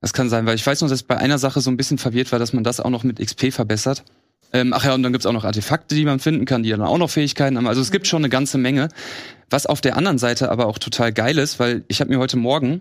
[0.00, 2.32] Das kann sein, weil ich weiß noch, dass bei einer Sache so ein bisschen verwirrt
[2.32, 4.02] war, dass man das auch noch mit XP verbessert.
[4.52, 6.82] Ähm, ach ja, und dann gibt's auch noch Artefakte, die man finden kann, die dann
[6.82, 7.66] auch noch Fähigkeiten haben.
[7.66, 8.88] Also es gibt schon eine ganze Menge.
[9.48, 12.36] Was auf der anderen Seite aber auch total geil ist, weil ich habe mir heute
[12.36, 12.80] Morgen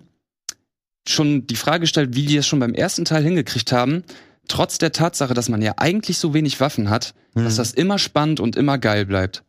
[1.08, 4.04] schon die Frage gestellt, wie die es schon beim ersten Teil hingekriegt haben,
[4.48, 7.46] trotz der Tatsache, dass man ja eigentlich so wenig Waffen hat, mhm.
[7.46, 9.44] dass das immer spannend und immer geil bleibt.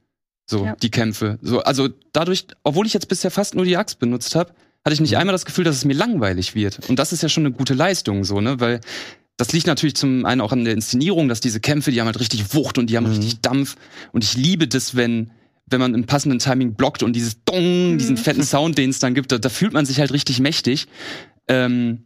[0.47, 0.77] So, ja.
[0.77, 1.39] die Kämpfe.
[1.43, 4.53] So, also dadurch, obwohl ich jetzt bisher fast nur die Axt benutzt habe,
[4.85, 5.19] hatte ich nicht mhm.
[5.19, 6.89] einmal das Gefühl, dass es mir langweilig wird.
[6.89, 8.59] Und das ist ja schon eine gute Leistung, so, ne?
[8.59, 8.81] Weil
[9.37, 12.21] das liegt natürlich zum einen auch an der Inszenierung, dass diese Kämpfe, die haben halt
[12.21, 13.13] richtig Wucht und die haben mhm.
[13.13, 13.77] richtig Dampf.
[14.13, 15.31] Und ich liebe das, wenn,
[15.67, 18.21] wenn man im passenden Timing blockt und dieses Dong, diesen mhm.
[18.21, 20.87] fetten Sound, den es dann gibt, da, da, fühlt man sich halt richtig mächtig.
[21.49, 22.05] Ähm,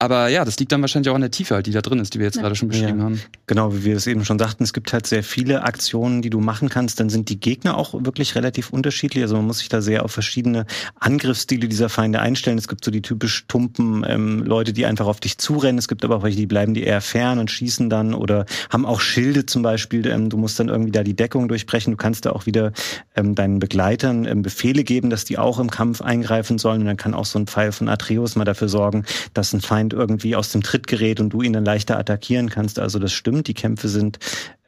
[0.00, 2.14] aber ja, das liegt dann wahrscheinlich auch an der Tiefe halt, die da drin ist,
[2.14, 2.42] die wir jetzt ja.
[2.42, 3.04] gerade schon beschrieben ja.
[3.04, 3.20] haben.
[3.48, 6.38] Genau, wie wir es eben schon sagten, es gibt halt sehr viele Aktionen, die du
[6.38, 7.00] machen kannst.
[7.00, 9.24] Dann sind die Gegner auch wirklich relativ unterschiedlich.
[9.24, 10.66] Also man muss sich da sehr auf verschiedene
[11.00, 12.58] Angriffsstile dieser Feinde einstellen.
[12.58, 15.78] Es gibt so die typisch tumpen ähm, Leute, die einfach auf dich zurennen.
[15.78, 18.86] Es gibt aber auch welche, die bleiben die eher fern und schießen dann oder haben
[18.86, 20.06] auch Schilde zum Beispiel.
[20.06, 21.90] Ähm, du musst dann irgendwie da die Deckung durchbrechen.
[21.90, 22.72] Du kannst da auch wieder
[23.16, 26.82] ähm, deinen Begleitern ähm, Befehle geben, dass die auch im Kampf eingreifen sollen.
[26.82, 29.87] Und dann kann auch so ein Pfeil von Atreus mal dafür sorgen, dass ein Feind
[29.88, 32.78] Feind irgendwie aus dem Tritt gerät und du ihn dann leichter attackieren kannst.
[32.78, 34.18] Also das stimmt, die Kämpfe sind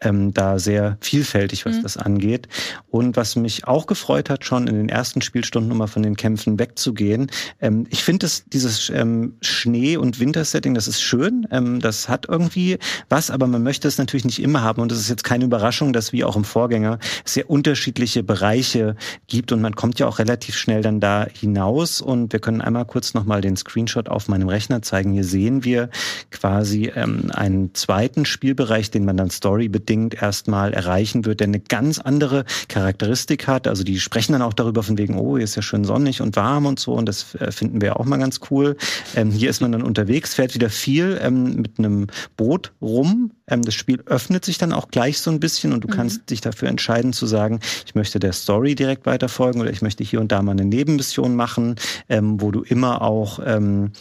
[0.01, 1.83] ähm, da sehr vielfältig, was mhm.
[1.83, 2.49] das angeht.
[2.89, 6.17] Und was mich auch gefreut hat, schon in den ersten Spielstunden, um mal von den
[6.17, 7.31] Kämpfen wegzugehen.
[7.61, 11.47] Ähm, ich finde dieses ähm, Schnee- und Wintersetting, das ist schön.
[11.51, 14.81] Ähm, das hat irgendwie was, aber man möchte es natürlich nicht immer haben.
[14.81, 18.97] Und es ist jetzt keine Überraschung, dass wie auch im Vorgänger sehr unterschiedliche Bereiche
[19.27, 22.01] gibt und man kommt ja auch relativ schnell dann da hinaus.
[22.01, 25.13] Und wir können einmal kurz nochmal den Screenshot auf meinem Rechner zeigen.
[25.13, 25.91] Hier sehen wir
[26.31, 31.61] quasi ähm, einen zweiten Spielbereich, den man dann Story bedingt erstmal erreichen wird, der eine
[31.61, 33.67] ganz andere Charakteristik hat.
[33.67, 36.37] Also die sprechen dann auch darüber von wegen, oh, hier ist ja schön sonnig und
[36.37, 38.77] warm und so und das äh, finden wir auch mal ganz cool.
[39.17, 43.33] Ähm, hier ist man dann unterwegs, fährt wieder viel ähm, mit einem Boot rum.
[43.49, 45.93] Ähm, das Spiel öffnet sich dann auch gleich so ein bisschen und du mhm.
[45.93, 50.05] kannst dich dafür entscheiden zu sagen, ich möchte der Story direkt weiterfolgen oder ich möchte
[50.05, 51.77] hier und da mal eine Nebenmission machen,
[52.09, 53.93] ähm, wo du immer auch ähm,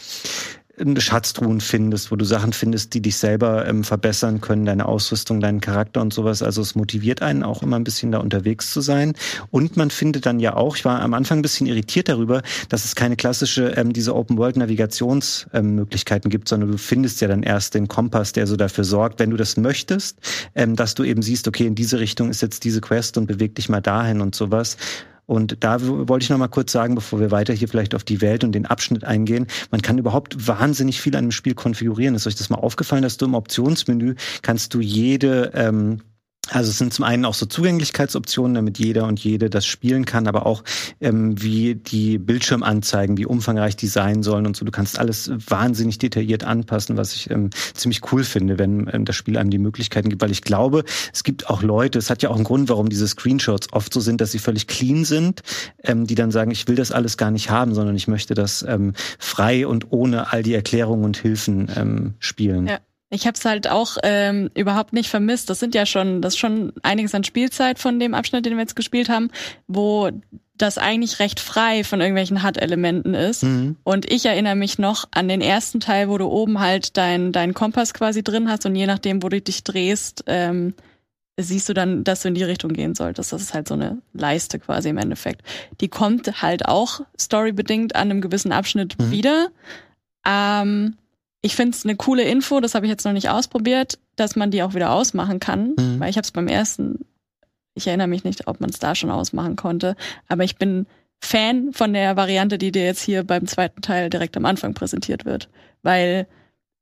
[0.98, 5.60] Schatztruhen findest, wo du Sachen findest, die dich selber ähm, verbessern können, deine Ausrüstung, deinen
[5.60, 6.42] Charakter und sowas.
[6.42, 9.14] Also es motiviert einen auch immer ein bisschen da unterwegs zu sein.
[9.50, 12.84] Und man findet dann ja auch, ich war am Anfang ein bisschen irritiert darüber, dass
[12.84, 17.88] es keine klassische, ähm, diese Open-World-Navigationsmöglichkeiten ähm, gibt, sondern du findest ja dann erst den
[17.88, 20.18] Kompass, der so dafür sorgt, wenn du das möchtest,
[20.54, 23.54] ähm, dass du eben siehst, okay, in diese Richtung ist jetzt diese Quest und beweg
[23.54, 24.76] dich mal dahin und sowas.
[25.30, 28.20] Und da wollte ich noch mal kurz sagen, bevor wir weiter hier vielleicht auf die
[28.20, 32.16] Welt und den Abschnitt eingehen, man kann überhaupt wahnsinnig viel an dem Spiel konfigurieren.
[32.16, 36.00] Ist euch das mal aufgefallen, dass du im Optionsmenü kannst du jede ähm,
[36.50, 40.26] also es sind zum einen auch so Zugänglichkeitsoptionen, damit jeder und jede das spielen kann,
[40.26, 40.64] aber auch
[41.00, 44.64] ähm, wie die Bildschirmanzeigen, wie umfangreich die sein sollen und so.
[44.64, 49.16] Du kannst alles wahnsinnig detailliert anpassen, was ich ähm, ziemlich cool finde, wenn ähm, das
[49.16, 52.30] Spiel einem die Möglichkeiten gibt, weil ich glaube, es gibt auch Leute, es hat ja
[52.30, 55.42] auch einen Grund, warum diese Screenshots oft so sind, dass sie völlig clean sind,
[55.84, 58.64] ähm, die dann sagen, ich will das alles gar nicht haben, sondern ich möchte das
[58.66, 62.66] ähm, frei und ohne all die Erklärungen und Hilfen ähm, spielen.
[62.66, 62.78] Ja.
[63.10, 65.50] Ich habe es halt auch ähm, überhaupt nicht vermisst.
[65.50, 68.60] Das sind ja schon, das ist schon einiges an Spielzeit von dem Abschnitt, den wir
[68.60, 69.30] jetzt gespielt haben,
[69.66, 70.10] wo
[70.56, 73.42] das eigentlich recht frei von irgendwelchen HUD-Elementen ist.
[73.42, 73.76] Mhm.
[73.82, 77.54] Und ich erinnere mich noch an den ersten Teil, wo du oben halt deinen dein
[77.54, 80.74] Kompass quasi drin hast und je nachdem, wo du dich drehst, ähm,
[81.36, 83.32] siehst du dann, dass du in die Richtung gehen solltest.
[83.32, 85.42] Das ist halt so eine Leiste quasi im Endeffekt.
[85.80, 89.10] Die kommt halt auch storybedingt an einem gewissen Abschnitt mhm.
[89.10, 89.48] wieder.
[90.26, 90.96] Ähm,
[91.42, 94.50] ich finde es eine coole Info, das habe ich jetzt noch nicht ausprobiert, dass man
[94.50, 96.00] die auch wieder ausmachen kann, mhm.
[96.00, 97.06] weil ich habe es beim ersten,
[97.74, 99.96] ich erinnere mich nicht, ob man es da schon ausmachen konnte,
[100.28, 100.86] aber ich bin
[101.22, 105.24] Fan von der Variante, die dir jetzt hier beim zweiten Teil direkt am Anfang präsentiert
[105.24, 105.48] wird,
[105.82, 106.26] weil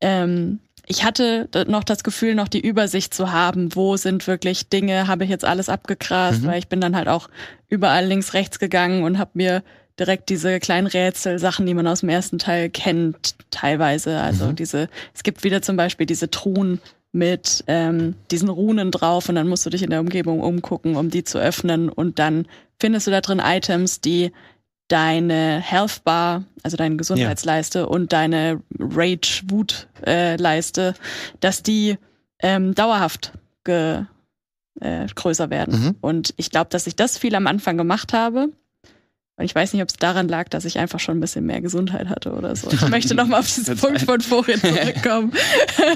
[0.00, 5.06] ähm, ich hatte noch das Gefühl, noch die Übersicht zu haben, wo sind wirklich Dinge,
[5.06, 6.46] habe ich jetzt alles abgegrast, mhm.
[6.46, 7.28] weil ich bin dann halt auch
[7.68, 9.62] überall links, rechts gegangen und habe mir
[9.98, 14.20] direkt diese kleinen Rätsel, Sachen, die man aus dem ersten Teil kennt, teilweise.
[14.20, 14.56] Also mhm.
[14.56, 16.80] diese, es gibt wieder zum Beispiel diese Truhen
[17.12, 21.10] mit ähm, diesen Runen drauf und dann musst du dich in der Umgebung umgucken, um
[21.10, 22.46] die zu öffnen und dann
[22.78, 24.30] findest du da drin Items, die
[24.88, 27.84] deine Health Bar, also deine Gesundheitsleiste ja.
[27.84, 30.94] und deine Rage Wut äh, Leiste,
[31.40, 31.98] dass die
[32.40, 33.32] ähm, dauerhaft
[33.64, 34.04] ge,
[34.80, 35.80] äh, größer werden.
[35.80, 35.96] Mhm.
[36.00, 38.50] Und ich glaube, dass ich das viel am Anfang gemacht habe
[39.38, 41.60] und ich weiß nicht, ob es daran lag, dass ich einfach schon ein bisschen mehr
[41.60, 42.68] Gesundheit hatte oder so.
[42.72, 45.32] Ich möchte nochmal auf diesen Punkt von vorhin zurückkommen.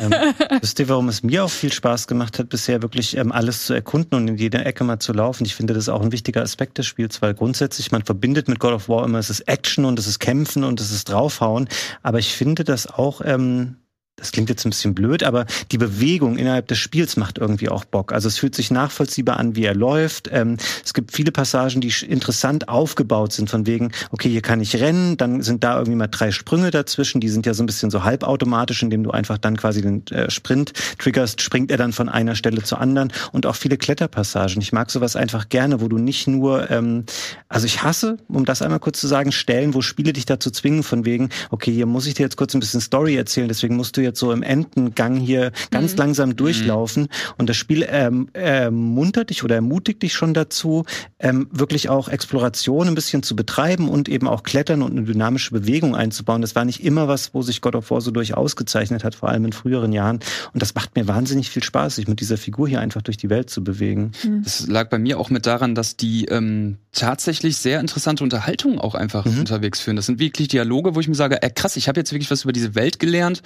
[0.01, 0.15] ähm,
[0.61, 3.75] wisst ihr, warum es mir auch viel Spaß gemacht hat, bisher wirklich ähm, alles zu
[3.75, 5.45] erkunden und in jede Ecke mal zu laufen?
[5.45, 8.61] Ich finde, das ist auch ein wichtiger Aspekt des Spiels, weil grundsätzlich man verbindet mit
[8.61, 11.69] God of War immer, es ist Action und es ist Kämpfen und es ist Draufhauen.
[12.05, 13.75] Aber ich finde das auch ähm,
[14.17, 17.85] das klingt jetzt ein bisschen blöd, aber die Bewegung innerhalb des Spiels macht irgendwie auch
[17.85, 18.13] Bock.
[18.13, 20.29] Also es fühlt sich nachvollziehbar an, wie er läuft.
[20.31, 24.77] Ähm, es gibt viele Passagen, die interessant aufgebaut sind, von wegen, okay, hier kann ich
[24.77, 27.91] rennen, dann sind da irgendwie mal drei Sprünge dazwischen, die sind ja so ein bisschen
[27.91, 32.11] so halbautomatisch, indem du einfach dann quasi den äh, Sprint triggerst, springt er dann von
[32.11, 34.61] einer Stelle zur anderen und auch viele Kletterpassagen.
[34.61, 37.07] Ich mag sowas einfach gerne, wo du nicht nur, ähm,
[37.49, 40.83] also ich hasse, um das einmal kurz zu sagen, Stellen, wo Spiele dich dazu zwingen,
[40.83, 43.97] von wegen, okay, hier muss ich dir jetzt kurz ein bisschen Story erzählen, deswegen musst
[43.97, 45.99] du jetzt so im Endengang hier ganz mhm.
[45.99, 46.37] langsam mhm.
[46.37, 47.03] durchlaufen.
[47.03, 47.09] Mhm.
[47.39, 50.85] Und das Spiel ähm, ermuntert dich oder ermutigt dich schon dazu,
[51.19, 55.53] ähm, wirklich auch Exploration ein bisschen zu betreiben und eben auch Klettern und eine dynamische
[55.53, 56.43] Bewegung einzubauen.
[56.43, 59.29] Das war nicht immer was, wo sich God of War so durch ausgezeichnet hat, vor
[59.29, 60.21] allem in früheren Jahren.
[60.53, 63.31] Und das macht mir wahnsinnig viel Spaß, sich mit dieser Figur hier einfach durch die
[63.31, 64.13] Welt zu bewegen.
[64.25, 64.43] Mhm.
[64.43, 68.95] Das lag bei mir auch mit daran, dass die ähm, tatsächlich sehr interessante Unterhaltungen auch
[68.95, 69.41] einfach mhm.
[69.41, 69.97] unterwegs führen.
[69.97, 72.45] Das sind wirklich Dialoge, wo ich mir sage, äh, krass, ich habe jetzt wirklich was
[72.45, 73.43] über diese Welt gelernt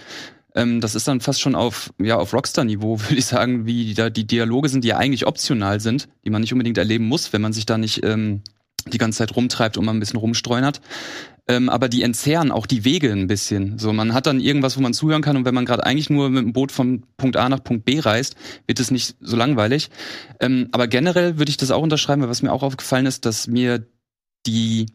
[0.56, 4.10] ähm, das ist dann fast schon auf, ja, auf Rockstar-Niveau, würde ich sagen, wie da
[4.10, 7.42] die Dialoge sind, die ja eigentlich optional sind, die man nicht unbedingt erleben muss, wenn
[7.42, 8.42] man sich da nicht ähm,
[8.86, 10.80] die ganze Zeit rumtreibt und man ein bisschen rumstreunert.
[11.48, 13.78] Ähm, aber die entzerren auch die Wege ein bisschen.
[13.78, 16.28] So, man hat dann irgendwas, wo man zuhören kann und wenn man gerade eigentlich nur
[16.28, 18.34] mit dem Boot von Punkt A nach Punkt B reist,
[18.66, 19.90] wird es nicht so langweilig.
[20.40, 23.46] Ähm, aber generell würde ich das auch unterschreiben, weil was mir auch aufgefallen ist, dass
[23.46, 23.86] mir
[24.46, 24.86] die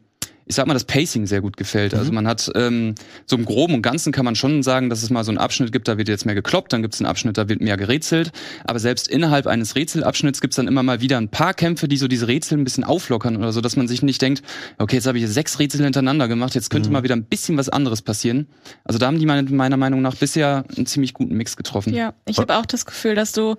[0.51, 1.93] ich sag mal, das Pacing sehr gut gefällt.
[1.93, 2.11] Also mhm.
[2.11, 5.09] Also man hat ähm, so im Groben und Ganzen kann man schon sagen, dass es
[5.09, 7.37] mal so einen Abschnitt gibt, da wird jetzt mehr gekloppt, dann gibt es einen Abschnitt,
[7.37, 8.33] da wird mehr gerätselt.
[8.65, 11.95] Aber selbst innerhalb eines Rätselabschnitts gibt es dann immer mal wieder ein paar Kämpfe, die
[11.95, 14.43] so diese Rätsel ein bisschen auflockern oder so, dass man sich nicht denkt,
[14.77, 16.93] okay, jetzt habe ich sechs Rätsel hintereinander gemacht, jetzt könnte mhm.
[16.93, 18.47] mal wieder ein bisschen was anderes passieren.
[18.83, 21.93] Also da haben die meiner Meinung nach bisher einen ziemlich guten Mix getroffen.
[21.93, 23.55] Ja, ich habe auch das Gefühl, dass du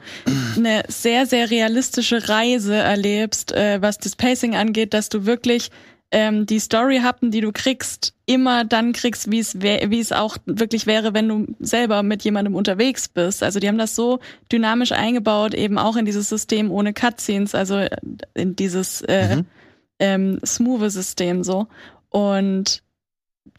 [0.59, 5.71] eine sehr, sehr realistische Reise erlebst, äh, was das Pacing angeht, dass du wirklich
[6.13, 10.87] ähm, die Story-Happen, die du kriegst, immer dann kriegst, wie es wie es auch wirklich
[10.87, 13.43] wäre, wenn du selber mit jemandem unterwegs bist.
[13.43, 14.21] Also die haben das so
[14.53, 17.85] dynamisch eingebaut, eben auch in dieses System ohne Cutscenes, also
[18.35, 19.47] in dieses äh, mhm.
[19.99, 21.67] ähm, smooth System so.
[22.11, 22.83] Und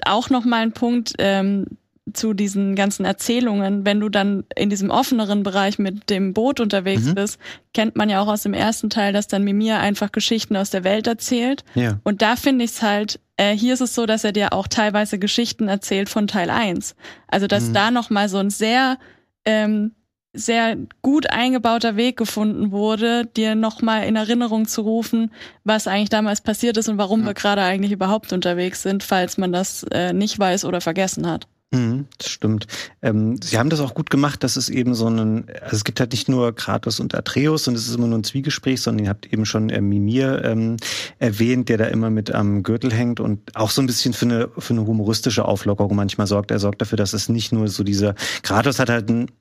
[0.05, 1.65] auch noch mal ein Punkt, ähm,
[2.11, 7.03] zu diesen ganzen Erzählungen, wenn du dann in diesem offeneren Bereich mit dem Boot unterwegs
[7.03, 7.15] mhm.
[7.15, 7.39] bist,
[7.73, 10.83] kennt man ja auch aus dem ersten Teil, dass dann Mimir einfach Geschichten aus der
[10.83, 11.63] Welt erzählt.
[11.75, 11.99] Ja.
[12.03, 14.67] Und da finde ich es halt, äh, hier ist es so, dass er dir auch
[14.67, 16.95] teilweise Geschichten erzählt von Teil 1.
[17.27, 17.73] Also dass mhm.
[17.73, 18.97] da nochmal so ein sehr,
[19.45, 19.93] ähm,
[20.33, 25.31] sehr gut eingebauter Weg gefunden wurde, dir nochmal in Erinnerung zu rufen,
[25.63, 27.27] was eigentlich damals passiert ist und warum ja.
[27.27, 31.47] wir gerade eigentlich überhaupt unterwegs sind, falls man das äh, nicht weiß oder vergessen hat.
[31.73, 32.67] Mhm, das stimmt.
[33.01, 35.99] Ähm, Sie haben das auch gut gemacht, dass es eben so einen, also es gibt
[35.99, 39.09] halt nicht nur Kratos und Atreus und es ist immer nur ein Zwiegespräch, sondern ihr
[39.09, 40.77] habt eben schon äh, Mimir ähm,
[41.17, 44.49] erwähnt, der da immer mit am Gürtel hängt und auch so ein bisschen für eine,
[44.55, 46.51] für eine humoristische Auflockerung manchmal sorgt.
[46.51, 49.31] Er sorgt dafür, dass es nicht nur so dieser, Kratos hat halt ein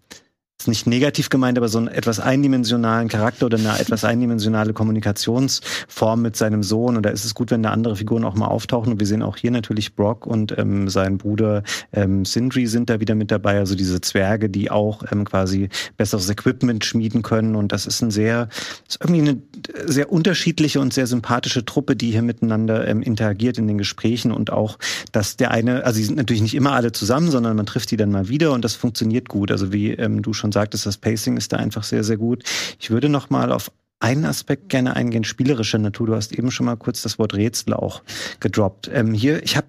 [0.63, 6.23] ist nicht negativ gemeint, aber so einen etwas eindimensionalen Charakter oder eine etwas eindimensionale Kommunikationsform
[6.23, 6.97] mit seinem Sohn.
[6.97, 8.93] Und da ist es gut, wenn da andere Figuren auch mal auftauchen.
[8.93, 13.01] Und wir sehen auch hier natürlich Brock und ähm, sein Bruder ähm, Sindri sind da
[13.01, 13.59] wieder mit dabei.
[13.59, 17.57] Also diese Zwerge, die auch ähm, quasi besseres Equipment schmieden können.
[17.57, 18.49] Und das ist ein sehr,
[18.89, 19.43] ist irgendwie eine
[19.87, 24.53] sehr unterschiedliche und sehr sympathische Truppe, die hier miteinander ähm, interagiert in den Gesprächen und
[24.53, 24.79] auch,
[25.11, 27.97] dass der eine, also sie sind natürlich nicht immer alle zusammen, sondern man trifft die
[27.97, 29.51] dann mal wieder und das funktioniert gut.
[29.51, 32.45] Also wie ähm, du schon sagtest, das Pacing ist da einfach sehr, sehr gut.
[32.79, 36.09] Ich würde noch mal auf einen Aspekt gerne eingehen, spielerischer Natur.
[36.09, 38.03] Du hast eben schon mal kurz das Wort Rätsel auch
[38.41, 38.91] gedroppt.
[38.93, 39.69] Ähm, hier, ich habe,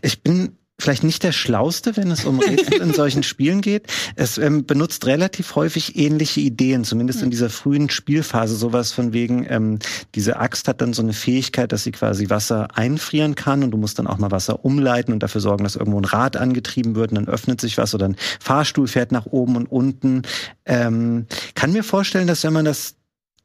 [0.00, 3.86] ich bin vielleicht nicht der schlauste, wenn es um Rätsel in solchen Spielen geht.
[4.14, 7.30] Es ähm, benutzt relativ häufig ähnliche Ideen, zumindest in hm.
[7.30, 8.56] dieser frühen Spielphase.
[8.56, 9.78] Sowas von wegen, ähm,
[10.14, 13.78] diese Axt hat dann so eine Fähigkeit, dass sie quasi Wasser einfrieren kann und du
[13.78, 17.10] musst dann auch mal Wasser umleiten und dafür sorgen, dass irgendwo ein Rad angetrieben wird
[17.10, 20.22] und dann öffnet sich was oder ein Fahrstuhl fährt nach oben und unten.
[20.66, 22.96] Ähm, kann mir vorstellen, dass wenn man das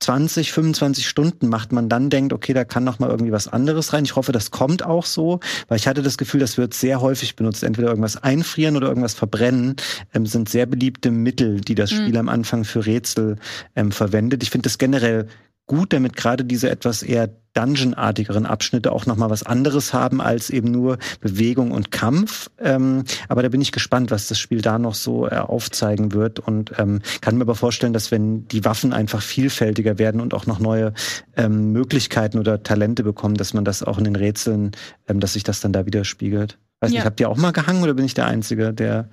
[0.01, 3.93] 20, 25 Stunden macht, man dann denkt, okay, da kann noch mal irgendwie was anderes
[3.93, 4.03] rein.
[4.03, 7.35] Ich hoffe, das kommt auch so, weil ich hatte das Gefühl, das wird sehr häufig
[7.35, 7.63] benutzt.
[7.63, 9.75] Entweder irgendwas einfrieren oder irgendwas verbrennen,
[10.13, 11.95] ähm, sind sehr beliebte Mittel, die das mhm.
[11.95, 12.19] Spiel mhm.
[12.19, 13.37] am Anfang für Rätsel
[13.75, 14.43] ähm, verwendet.
[14.43, 15.27] Ich finde das generell
[15.71, 20.69] gut, damit gerade diese etwas eher Dungeon-artigeren Abschnitte auch nochmal was anderes haben als eben
[20.69, 22.49] nur Bewegung und Kampf.
[22.59, 26.39] Ähm, aber da bin ich gespannt, was das Spiel da noch so äh, aufzeigen wird
[26.39, 30.45] und ähm, kann mir aber vorstellen, dass wenn die Waffen einfach vielfältiger werden und auch
[30.45, 30.93] noch neue
[31.37, 34.71] ähm, Möglichkeiten oder Talente bekommen, dass man das auch in den Rätseln,
[35.07, 36.57] ähm, dass sich das dann da widerspiegelt.
[36.81, 36.97] Weiß ja.
[36.97, 39.07] nicht, habt ihr auch mal gehangen oder bin ich der Einzige, der,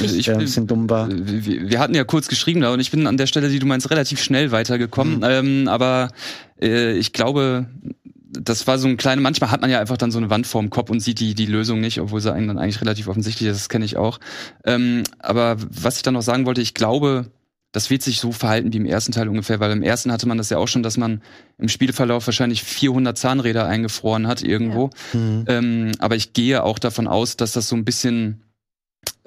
[0.00, 1.08] ich, der ein bisschen dumm war?
[1.10, 3.66] Wir, wir, hatten ja kurz geschrieben da und ich bin an der Stelle, die du
[3.66, 5.16] meinst, relativ schnell weitergekommen.
[5.16, 5.24] Mhm.
[5.24, 6.10] Ähm, aber
[6.62, 7.66] äh, ich glaube,
[8.32, 10.70] das war so ein kleiner, manchmal hat man ja einfach dann so eine Wand vorm
[10.70, 13.56] Kopf und sieht die, die Lösung nicht, obwohl sie einem dann eigentlich relativ offensichtlich ist,
[13.56, 14.20] das kenne ich auch.
[14.64, 17.26] Ähm, aber was ich dann noch sagen wollte, ich glaube,
[17.72, 20.38] das wird sich so verhalten wie im ersten Teil ungefähr, weil im ersten hatte man
[20.38, 21.22] das ja auch schon, dass man
[21.58, 24.90] im Spielverlauf wahrscheinlich 400 Zahnräder eingefroren hat irgendwo.
[25.12, 25.18] Ja.
[25.20, 25.44] Mhm.
[25.46, 28.42] Ähm, aber ich gehe auch davon aus, dass das so ein bisschen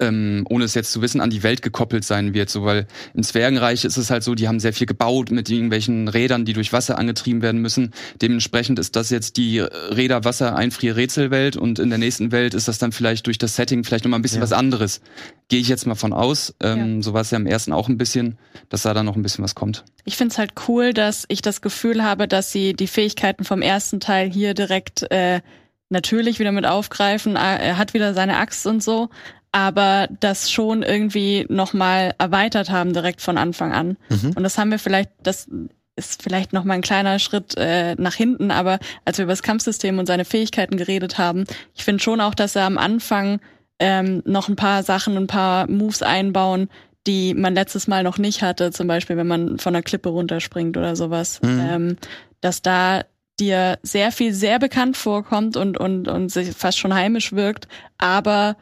[0.00, 2.50] ähm, ohne es jetzt zu wissen, an die Welt gekoppelt sein wird.
[2.50, 6.08] So, weil im Zwergenreich ist es halt so, die haben sehr viel gebaut mit irgendwelchen
[6.08, 7.92] Rädern, die durch Wasser angetrieben werden müssen.
[8.20, 12.68] Dementsprechend ist das jetzt die Räder Wasser einfrier Rätselwelt und in der nächsten Welt ist
[12.68, 14.44] das dann vielleicht durch das Setting vielleicht nochmal ein bisschen ja.
[14.44, 15.00] was anderes.
[15.48, 16.54] Gehe ich jetzt mal von aus.
[16.60, 17.02] Ähm, ja.
[17.02, 19.44] So war es ja im ersten auch ein bisschen, dass da dann noch ein bisschen
[19.44, 19.84] was kommt.
[20.04, 23.62] Ich finde es halt cool, dass ich das Gefühl habe, dass sie die Fähigkeiten vom
[23.62, 25.40] ersten Teil hier direkt äh,
[25.88, 27.36] natürlich wieder mit aufgreifen.
[27.36, 29.08] Er hat wieder seine Axt und so,
[29.54, 33.96] aber das schon irgendwie nochmal erweitert haben direkt von Anfang an.
[34.08, 34.32] Mhm.
[34.34, 35.48] Und das haben wir vielleicht, das
[35.94, 40.00] ist vielleicht nochmal ein kleiner Schritt äh, nach hinten, aber als wir über das Kampfsystem
[40.00, 43.38] und seine Fähigkeiten geredet haben, ich finde schon auch, dass er am Anfang
[43.78, 46.68] ähm, noch ein paar Sachen, ein paar Moves einbauen,
[47.06, 50.76] die man letztes Mal noch nicht hatte, zum Beispiel wenn man von einer Klippe runterspringt
[50.76, 51.60] oder sowas, mhm.
[51.60, 51.96] ähm,
[52.40, 53.02] dass da
[53.38, 58.56] dir sehr viel sehr bekannt vorkommt und, und, und sich fast schon heimisch wirkt, aber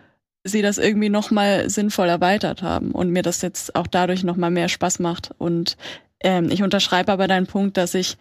[0.45, 4.69] sie das irgendwie nochmal sinnvoll erweitert haben und mir das jetzt auch dadurch nochmal mehr
[4.69, 5.31] Spaß macht.
[5.39, 5.77] Und
[6.21, 8.17] ähm, ich unterschreibe aber deinen Punkt, dass ich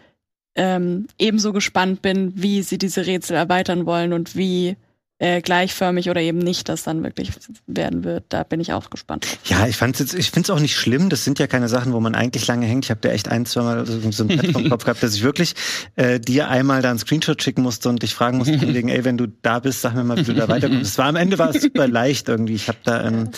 [0.56, 4.76] ähm, ebenso gespannt bin, wie sie diese Rätsel erweitern wollen und wie
[5.22, 7.32] äh, gleichförmig oder eben nicht das dann wirklich
[7.68, 8.24] werden wird.
[8.30, 9.28] Da bin ich auch gespannt.
[9.46, 11.10] Ja, ich fand's jetzt, ich finde es auch nicht schlimm.
[11.10, 12.86] Das sind ja keine Sachen, wo man eigentlich lange hängt.
[12.86, 15.22] Ich habe da echt ein, zwei Mal so ein Brett vom Kopf gehabt, dass ich
[15.22, 15.54] wirklich
[15.96, 19.18] äh, dir einmal da einen Screenshot schicken musste und dich fragen musste, wegen, ey, wenn
[19.18, 20.92] du da bist, sag mir mal, wie du da weiterkommst.
[20.92, 22.56] Es war am Ende war es super leicht irgendwie.
[22.56, 23.30] Ich habe da ähm,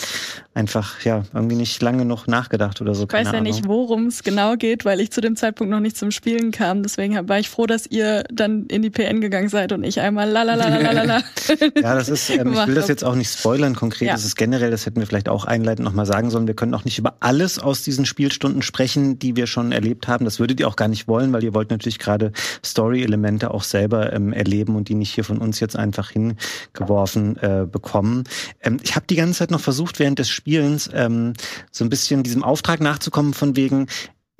[0.54, 3.04] einfach ja irgendwie nicht lange noch nachgedacht oder so.
[3.04, 3.42] Ich weiß ja Ahnung.
[3.42, 6.82] nicht, worum es genau geht, weil ich zu dem Zeitpunkt noch nicht zum Spielen kam.
[6.82, 10.30] Deswegen war ich froh, dass ihr dann in die PN gegangen seid und ich einmal
[10.30, 11.22] la la la la la la.
[11.76, 13.74] Ja, das ist, ähm, ich will das jetzt auch nicht spoilern.
[13.74, 14.14] Konkret ja.
[14.14, 16.46] ist es generell, das hätten wir vielleicht auch einleitend nochmal sagen sollen.
[16.46, 20.24] Wir können auch nicht über alles aus diesen Spielstunden sprechen, die wir schon erlebt haben.
[20.24, 22.32] Das würdet ihr auch gar nicht wollen, weil ihr wollt natürlich gerade
[22.64, 27.66] Story-Elemente auch selber ähm, erleben und die nicht hier von uns jetzt einfach hingeworfen äh,
[27.70, 28.24] bekommen.
[28.62, 31.32] Ähm, ich habe die ganze Zeit noch versucht, während des Spielens ähm,
[31.70, 33.86] so ein bisschen diesem Auftrag nachzukommen von wegen,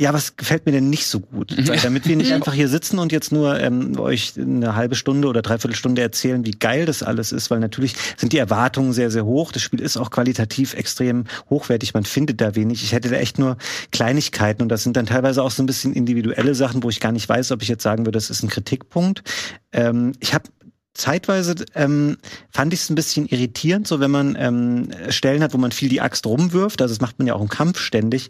[0.01, 1.57] ja, was gefällt mir denn nicht so gut?
[1.69, 5.29] Weil, damit wir nicht einfach hier sitzen und jetzt nur ähm, euch eine halbe Stunde
[5.29, 9.13] oder dreiviertel Stunde erzählen, wie geil das alles ist, weil natürlich sind die Erwartungen sehr,
[9.13, 9.53] sehr hoch.
[9.53, 11.95] Das Spiel ist auch qualitativ extrem hochwertig.
[11.95, 12.83] Man findet da wenig.
[12.83, 13.57] Ich hätte da echt nur
[13.93, 17.13] Kleinigkeiten und das sind dann teilweise auch so ein bisschen individuelle Sachen, wo ich gar
[17.13, 19.23] nicht weiß, ob ich jetzt sagen würde, das ist ein Kritikpunkt.
[19.73, 20.49] Ähm, ich habe
[20.95, 22.17] zeitweise ähm,
[22.51, 25.89] fand ich es ein bisschen irritierend, so wenn man ähm, Stellen hat, wo man viel
[25.89, 28.29] die Axt rumwirft, also das macht man ja auch im Kampf ständig,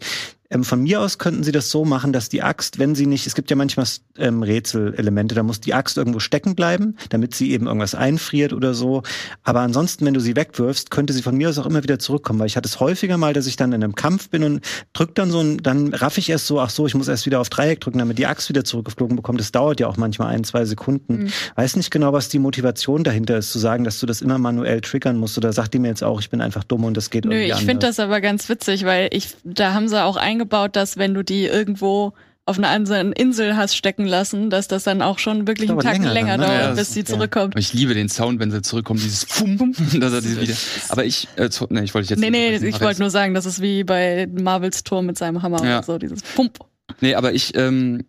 [0.49, 3.25] ähm, von mir aus könnten sie das so machen, dass die Axt, wenn sie nicht,
[3.25, 7.51] es gibt ja manchmal ähm, Rätselelemente, da muss die Axt irgendwo stecken bleiben, damit sie
[7.51, 9.03] eben irgendwas einfriert oder so.
[9.43, 12.39] Aber ansonsten, wenn du sie wegwirfst, könnte sie von mir aus auch immer wieder zurückkommen,
[12.39, 15.15] weil ich hatte es häufiger mal, dass ich dann in einem Kampf bin und drück
[15.15, 17.49] dann so ein, dann raff ich erst so, ach so, ich muss erst wieder auf
[17.49, 19.39] Dreieck drücken, damit die Axt wieder zurückgeflogen bekommt.
[19.39, 21.23] Das dauert ja auch manchmal ein, zwei Sekunden.
[21.23, 21.31] Mhm.
[21.55, 24.81] Weiß nicht genau, was die Motivation dahinter ist, zu sagen, dass du das immer manuell
[24.81, 25.37] triggern musst.
[25.37, 27.51] Oder sagt die mir jetzt auch, ich bin einfach dumm und das geht Nö, irgendwie
[27.59, 30.97] ich finde das aber ganz witzig, weil ich, da haben sie auch ein eingebaut, dass
[30.97, 32.13] wenn du die irgendwo
[32.47, 35.97] auf einer anderen Insel hast stecken lassen, dass das dann auch schon wirklich einen Tag
[35.97, 36.45] länger, länger ne?
[36.45, 37.05] dauert, ja, bis sie ja.
[37.05, 37.57] zurückkommt.
[37.57, 40.53] Ich liebe den Sound, wenn sie zurückkommt, dieses Fum, Fum, dass er diese wieder.
[40.89, 42.19] Aber ich, äh, ne, ich wollte jetzt.
[42.19, 45.65] Nee, nee, ich wollte nur sagen, das ist wie bei Marvels Turm mit seinem Hammer
[45.65, 45.77] ja.
[45.77, 46.59] oder so, dieses Pump.
[47.01, 48.03] Nee, aber ich ähm,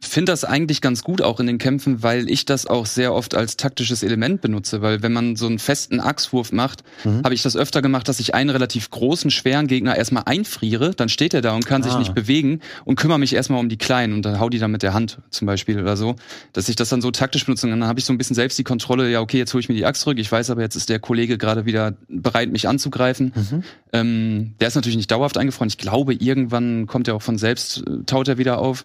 [0.00, 3.34] finde das eigentlich ganz gut auch in den Kämpfen, weil ich das auch sehr oft
[3.34, 4.82] als taktisches Element benutze.
[4.82, 7.22] Weil wenn man so einen festen Achswurf macht, mhm.
[7.24, 11.08] habe ich das öfter gemacht, dass ich einen relativ großen, schweren Gegner erstmal einfriere, dann
[11.08, 11.84] steht er da und kann ah.
[11.84, 14.70] sich nicht bewegen und kümmere mich erstmal um die Kleinen und dann hau die dann
[14.70, 16.16] mit der Hand zum Beispiel oder so.
[16.52, 18.58] Dass ich das dann so taktisch benutze und dann habe ich so ein bisschen selbst
[18.58, 20.76] die Kontrolle, ja, okay, jetzt hole ich mir die Axt zurück, ich weiß aber, jetzt
[20.76, 23.32] ist der Kollege gerade wieder bereit, mich anzugreifen.
[23.34, 23.62] Mhm.
[23.92, 25.68] Ähm, der ist natürlich nicht dauerhaft eingefroren.
[25.68, 28.84] Ich glaube, irgendwann kommt er auch von selbst, äh, taut er wieder auf.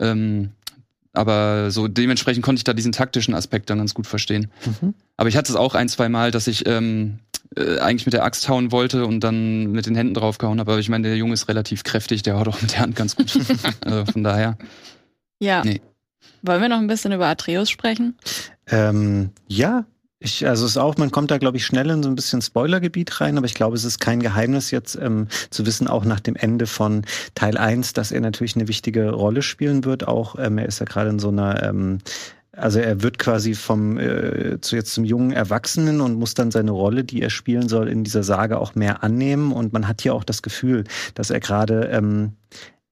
[0.00, 0.50] Ähm,
[1.12, 4.50] aber so dementsprechend konnte ich da diesen taktischen Aspekt dann ganz gut verstehen.
[4.64, 4.94] Mhm.
[5.16, 7.20] Aber ich hatte es auch ein, zwei Mal, dass ich ähm,
[7.56, 10.72] äh, eigentlich mit der Axt hauen wollte und dann mit den Händen draufgehauen habe.
[10.72, 13.16] Aber ich meine, der Junge ist relativ kräftig, der haut auch mit der Hand ganz
[13.16, 13.32] gut.
[13.80, 14.58] also von daher.
[15.38, 15.62] Ja.
[15.64, 15.80] Nee.
[16.42, 18.16] Wollen wir noch ein bisschen über Atreus sprechen?
[18.68, 19.86] Ähm, ja,
[20.18, 22.40] ich, also es ist auch, man kommt da, glaube ich, schnell in so ein bisschen
[22.40, 26.20] Spoilergebiet rein, aber ich glaube, es ist kein Geheimnis jetzt ähm, zu wissen, auch nach
[26.20, 30.08] dem Ende von Teil 1, dass er natürlich eine wichtige Rolle spielen wird.
[30.08, 31.98] Auch ähm, er ist ja gerade in so einer ähm,
[32.56, 36.70] also er wird quasi vom äh, zu jetzt zum jungen Erwachsenen und muss dann seine
[36.70, 39.52] Rolle, die er spielen soll, in dieser Sage auch mehr annehmen.
[39.52, 42.32] Und man hat hier auch das Gefühl, dass er gerade ähm,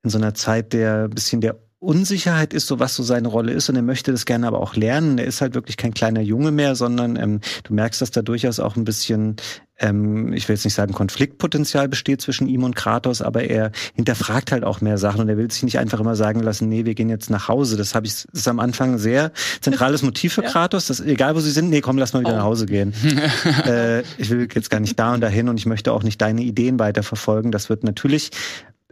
[0.03, 3.69] in so einer Zeit der bisschen der Unsicherheit ist, so was so seine Rolle ist
[3.69, 5.19] und er möchte das gerne aber auch lernen.
[5.19, 8.59] Er ist halt wirklich kein kleiner Junge mehr, sondern ähm, du merkst, dass da durchaus
[8.59, 9.37] auch ein bisschen,
[9.79, 14.51] ähm, ich will jetzt nicht sagen Konfliktpotenzial besteht zwischen ihm und Kratos, aber er hinterfragt
[14.51, 16.95] halt auch mehr Sachen und er will sich nicht einfach immer sagen lassen, nee, wir
[16.95, 17.77] gehen jetzt nach Hause.
[17.77, 20.51] Das habe ich, das ist am Anfang ein sehr zentrales Motiv für ja.
[20.51, 22.37] Kratos, dass egal wo sie sind, nee, komm, lass mal wieder oh.
[22.37, 22.95] nach Hause gehen.
[23.67, 26.43] äh, ich will jetzt gar nicht da und dahin und ich möchte auch nicht deine
[26.43, 27.53] Ideen weiterverfolgen.
[27.53, 28.31] Das wird natürlich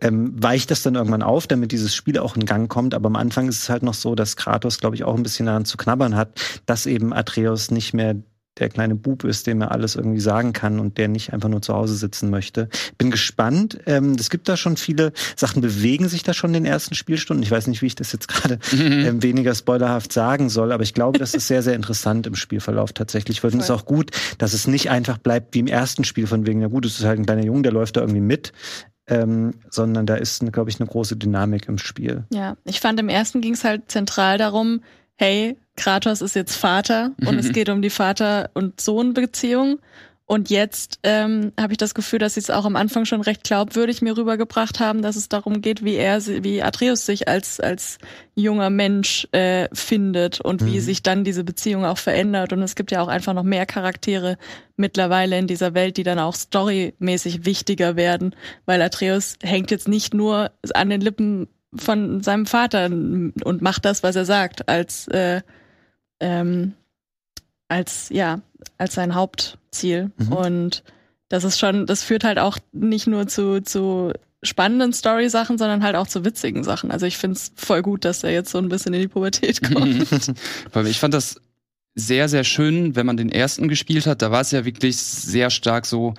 [0.00, 2.94] ähm, weicht das dann irgendwann auf, damit dieses Spiel auch in Gang kommt.
[2.94, 5.46] Aber am Anfang ist es halt noch so, dass Kratos, glaube ich, auch ein bisschen
[5.46, 8.16] daran zu knabbern hat, dass eben Atreus nicht mehr
[8.58, 11.62] der kleine Bub ist, dem er alles irgendwie sagen kann und der nicht einfach nur
[11.62, 12.68] zu Hause sitzen möchte.
[12.98, 13.78] Bin gespannt.
[13.86, 17.42] Ähm, es gibt da schon viele Sachen, bewegen sich da schon in den ersten Spielstunden.
[17.42, 19.06] Ich weiß nicht, wie ich das jetzt gerade mhm.
[19.06, 22.92] ähm, weniger spoilerhaft sagen soll, aber ich glaube, das ist sehr, sehr interessant im Spielverlauf
[22.92, 23.42] tatsächlich.
[23.42, 26.60] Es ist auch gut, dass es nicht einfach bleibt wie im ersten Spiel von wegen,
[26.60, 28.52] na gut, es ist halt ein kleiner Junge, der läuft da irgendwie mit
[29.06, 32.24] ähm, sondern da ist, glaube ich, eine große Dynamik im Spiel.
[32.32, 34.82] Ja, ich fand im ersten ging es halt zentral darum,
[35.16, 39.80] hey, Kratos ist jetzt Vater und es geht um die Vater- und Sohn-Beziehung.
[40.24, 43.44] Und jetzt ähm, habe ich das Gefühl, dass sie es auch am Anfang schon recht
[43.44, 47.98] glaubwürdig mir rübergebracht haben, dass es darum geht, wie er, wie Atreus sich als als
[48.34, 50.66] junger Mensch äh, findet und mhm.
[50.66, 52.52] wie sich dann diese Beziehung auch verändert.
[52.52, 54.38] Und es gibt ja auch einfach noch mehr Charaktere
[54.76, 60.14] mittlerweile in dieser Welt, die dann auch storymäßig wichtiger werden, weil Atreus hängt jetzt nicht
[60.14, 65.42] nur an den Lippen von seinem Vater und macht das, was er sagt, als äh,
[66.20, 66.74] ähm,
[67.68, 68.40] als ja
[68.78, 69.14] als sein
[69.72, 70.10] Hauptziel.
[70.18, 70.32] Mhm.
[70.32, 70.84] Und
[71.28, 75.96] das ist schon, das führt halt auch nicht nur zu, zu spannenden Story-Sachen, sondern halt
[75.96, 76.90] auch zu witzigen Sachen.
[76.90, 79.62] Also ich finde es voll gut, dass er jetzt so ein bisschen in die Pubertät
[79.74, 80.06] kommt.
[80.86, 81.36] ich fand das
[81.94, 84.22] sehr, sehr schön, wenn man den ersten gespielt hat.
[84.22, 86.14] Da war es ja wirklich sehr stark so,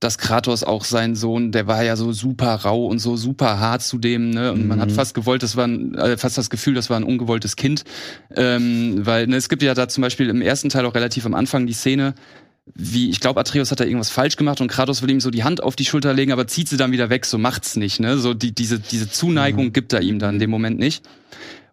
[0.00, 3.82] dass Kratos auch sein Sohn, der war ja so super rau und so super hart
[3.82, 4.52] zu dem, ne?
[4.52, 4.68] Und mhm.
[4.68, 4.94] man hat mhm.
[4.94, 7.82] fast gewollt, das war ein, äh, fast das Gefühl, das war ein ungewolltes Kind.
[8.34, 11.34] Ähm, weil ne, es gibt ja da zum Beispiel im ersten Teil auch relativ am
[11.34, 12.14] Anfang die Szene,
[12.74, 15.44] wie, ich glaube, Atreus hat da irgendwas falsch gemacht und Kratos will ihm so die
[15.44, 18.18] Hand auf die Schulter legen, aber zieht sie dann wieder weg, so macht's nicht, ne?
[18.18, 19.72] So die, diese, diese Zuneigung mhm.
[19.72, 21.04] gibt er ihm dann in dem Moment nicht.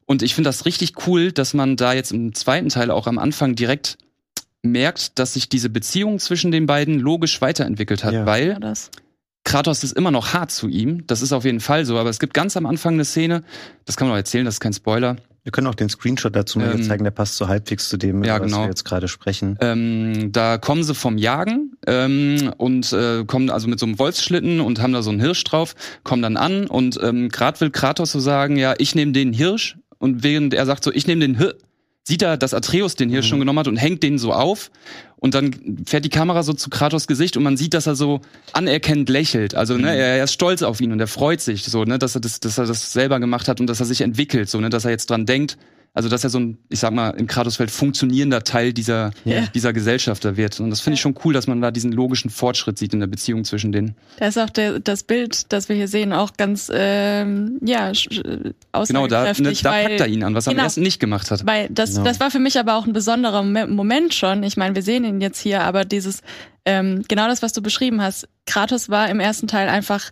[0.06, 3.18] Und ich finde das richtig cool, dass man da jetzt im zweiten Teil auch am
[3.18, 3.98] Anfang direkt
[4.62, 8.26] merkt, dass sich diese Beziehung zwischen den beiden logisch weiterentwickelt hat, ja.
[8.26, 8.58] weil
[9.44, 11.06] Kratos ist immer noch hart zu ihm.
[11.08, 11.98] Das ist auf jeden Fall so.
[11.98, 13.44] Aber es gibt ganz am Anfang eine Szene,
[13.86, 15.18] das kann man auch erzählen, das ist kein Spoiler.
[15.46, 18.24] Wir können auch den Screenshot dazu mal ähm, zeigen, der passt so halbwegs zu dem,
[18.24, 18.58] ja, genau.
[18.58, 19.60] was wir jetzt gerade sprechen.
[19.62, 24.60] Ähm, da kommen sie vom Jagen ähm, und äh, kommen also mit so einem Wolfsschlitten
[24.60, 28.12] und haben da so einen Hirsch drauf, kommen dann an und ähm, grad will Kratos
[28.12, 31.38] so sagen, ja, ich nehme den Hirsch und während er sagt so, ich nehme den
[31.38, 31.54] Hirsch,
[32.08, 33.26] sieht er, dass Atreus den hier mhm.
[33.26, 34.72] schon genommen hat und hängt den so auf.
[35.18, 38.22] Und dann fährt die Kamera so zu Kratos Gesicht und man sieht, dass er so
[38.54, 39.56] anerkennend lächelt.
[39.56, 39.86] Also, ne, mhm.
[39.88, 42.40] er, er ist stolz auf ihn und er freut sich so, ne, dass er das,
[42.40, 44.92] dass er das selber gemacht hat und dass er sich entwickelt, so, ne, dass er
[44.92, 45.58] jetzt dran denkt,
[45.96, 49.48] also dass er so ein, ich sag mal, im Kratosfeld funktionierender Teil dieser, yeah.
[49.56, 50.60] dieser Gesellschaft da wird.
[50.60, 53.08] Und das finde ich schon cool, dass man da diesen logischen Fortschritt sieht in der
[53.08, 53.96] Beziehung zwischen denen.
[54.20, 57.94] Da ist auch der, das Bild, das wir hier sehen, auch ganz ähm, ja
[58.88, 61.00] Genau, da, ne, da weil, packt er ihn an, was er genau, am ersten nicht
[61.00, 61.48] gemacht hat.
[61.48, 62.04] Weil das, genau.
[62.04, 64.44] das war für mich aber auch ein besonderer Moment schon.
[64.44, 66.22] Ich meine, wir sehen ihn jetzt hier, aber dieses,
[66.66, 70.12] ähm, genau das, was du beschrieben hast, Kratos war im ersten Teil einfach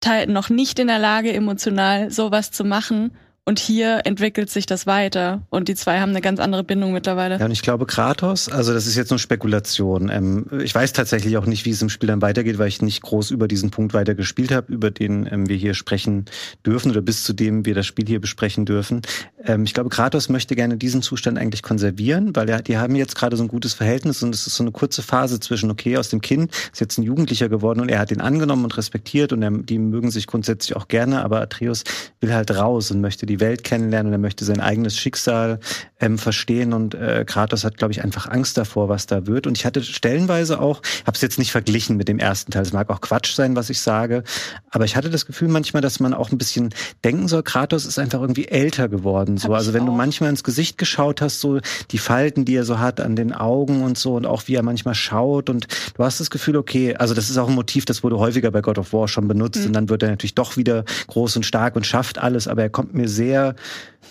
[0.00, 3.12] Teil noch nicht in der Lage, emotional sowas zu machen
[3.46, 7.38] Und hier entwickelt sich das weiter und die zwei haben eine ganz andere Bindung mittlerweile.
[7.38, 10.08] Ja, und ich glaube Kratos, also das ist jetzt nur Spekulation.
[10.08, 13.02] Ähm, ich weiß tatsächlich auch nicht, wie es im Spiel dann weitergeht, weil ich nicht
[13.02, 16.24] groß über diesen Punkt weiter gespielt habe, über den ähm, wir hier sprechen
[16.64, 19.02] dürfen oder bis zu dem wir das Spiel hier besprechen dürfen.
[19.44, 23.14] Ähm, ich glaube, Kratos möchte gerne diesen Zustand eigentlich konservieren, weil er, die haben jetzt
[23.14, 26.08] gerade so ein gutes Verhältnis und es ist so eine kurze Phase zwischen, okay, aus
[26.08, 29.42] dem Kind ist jetzt ein Jugendlicher geworden und er hat ihn angenommen und respektiert und
[29.42, 31.84] er, die mögen sich grundsätzlich auch gerne, aber Atreus
[32.20, 35.58] will halt raus und möchte die die Welt kennenlernen und er möchte sein eigenes Schicksal
[35.98, 39.46] ähm, verstehen und äh, Kratos hat, glaube ich, einfach Angst davor, was da wird.
[39.46, 42.72] Und ich hatte stellenweise auch, habe es jetzt nicht verglichen mit dem ersten Teil, es
[42.72, 44.22] mag auch Quatsch sein, was ich sage,
[44.70, 46.70] aber ich hatte das Gefühl manchmal, dass man auch ein bisschen
[47.04, 49.36] denken soll, Kratos ist einfach irgendwie älter geworden.
[49.38, 49.54] So.
[49.54, 49.86] Also wenn auch.
[49.86, 51.58] du manchmal ins Gesicht geschaut hast, so
[51.90, 54.62] die Falten, die er so hat an den Augen und so und auch wie er
[54.62, 55.66] manchmal schaut und
[55.96, 58.60] du hast das Gefühl, okay, also das ist auch ein Motiv, das wurde häufiger bei
[58.60, 59.66] God of War schon benutzt mhm.
[59.66, 62.70] und dann wird er natürlich doch wieder groß und stark und schafft alles, aber er
[62.70, 63.54] kommt mir sehr sehr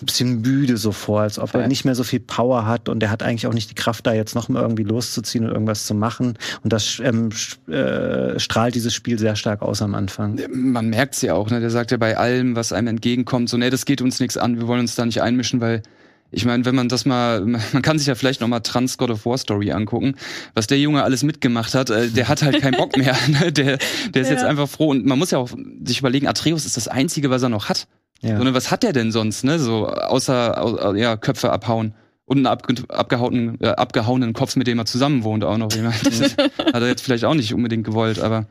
[0.02, 3.02] ein bisschen müde so vor, als ob er nicht mehr so viel Power hat und
[3.02, 5.86] er hat eigentlich auch nicht die Kraft, da jetzt noch mal irgendwie loszuziehen und irgendwas
[5.86, 6.36] zu machen.
[6.62, 7.30] Und das ähm,
[7.68, 10.40] äh, strahlt dieses Spiel sehr stark aus am Anfang.
[10.52, 11.60] Man merkt es ja auch, ne?
[11.60, 14.58] Der sagt ja bei allem, was einem entgegenkommt, so, nee, das geht uns nichts an,
[14.58, 15.82] wir wollen uns da nicht einmischen, weil
[16.30, 17.40] ich meine, wenn man das mal,
[17.72, 20.16] man kann sich ja vielleicht noch mal Trans God of War Story angucken,
[20.54, 23.16] was der Junge alles mitgemacht hat, äh, der hat halt keinen Bock mehr.
[23.28, 23.52] Ne?
[23.52, 23.78] Der,
[24.12, 24.34] der ist ja.
[24.34, 24.88] jetzt einfach froh.
[24.88, 25.50] Und man muss ja auch
[25.84, 27.86] sich überlegen, Atreus ist das Einzige, was er noch hat.
[28.24, 28.38] Ja.
[28.38, 29.58] Sondern was hat der denn sonst, ne?
[29.58, 31.94] So außer ja, Köpfe abhauen.
[32.26, 35.70] Und einen abge abgehauenen, äh, abgehauenen Kopf, mit dem er zusammen wohnt, auch noch.
[35.76, 38.46] Hat er jetzt vielleicht auch nicht unbedingt gewollt, aber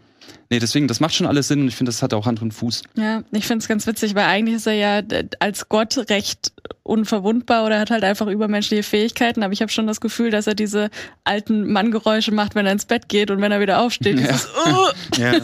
[0.49, 2.53] nee, deswegen, das macht schon alles Sinn und ich finde, das hat auch Hand und
[2.53, 2.83] Fuß.
[2.95, 5.01] Ja, ich finde es ganz witzig, weil eigentlich ist er ja
[5.39, 6.51] als Gott recht
[6.83, 10.55] unverwundbar oder hat halt einfach übermenschliche Fähigkeiten, aber ich habe schon das Gefühl, dass er
[10.55, 10.89] diese
[11.23, 14.19] alten Manngeräusche macht, wenn er ins Bett geht und wenn er wieder aufsteht.
[14.19, 14.27] Ja.
[14.27, 15.17] Dieses, uh!
[15.21, 15.39] ja.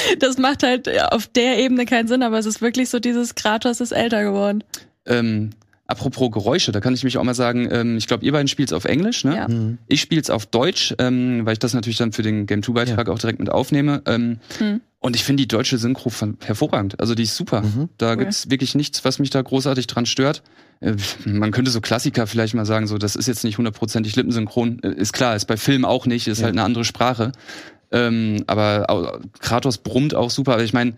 [0.18, 3.80] das macht halt auf der Ebene keinen Sinn, aber es ist wirklich so dieses Kratos
[3.80, 4.64] ist älter geworden.
[5.06, 5.50] Ähm,
[5.90, 8.70] apropos Geräusche, da kann ich mich auch mal sagen, ähm, ich glaube, ihr beiden spielt
[8.70, 9.36] es auf Englisch, ne?
[9.36, 9.48] Ja.
[9.48, 9.78] Mhm.
[9.86, 12.72] Ich spiele es auf Deutsch, ähm, weil ich das natürlich dann für den Game 2
[12.72, 13.12] Beitrag ja.
[13.12, 14.02] auch direkt mit aufnehme.
[14.06, 14.80] Ähm, mhm.
[15.00, 16.12] Und ich finde die deutsche Synchro
[16.44, 17.00] hervorragend.
[17.00, 17.62] Also die ist super.
[17.62, 17.88] Mhm.
[17.96, 18.18] Da cool.
[18.18, 20.42] gibt's wirklich nichts, was mich da großartig dran stört.
[20.80, 24.82] Äh, man könnte so Klassiker vielleicht mal sagen, so das ist jetzt nicht hundertprozentig lippensynchron.
[24.82, 26.44] Äh, ist klar, ist bei Film auch nicht, ist ja.
[26.44, 27.32] halt eine andere Sprache.
[27.92, 30.52] Ähm, aber Kratos brummt auch super.
[30.52, 30.94] Also ich meine,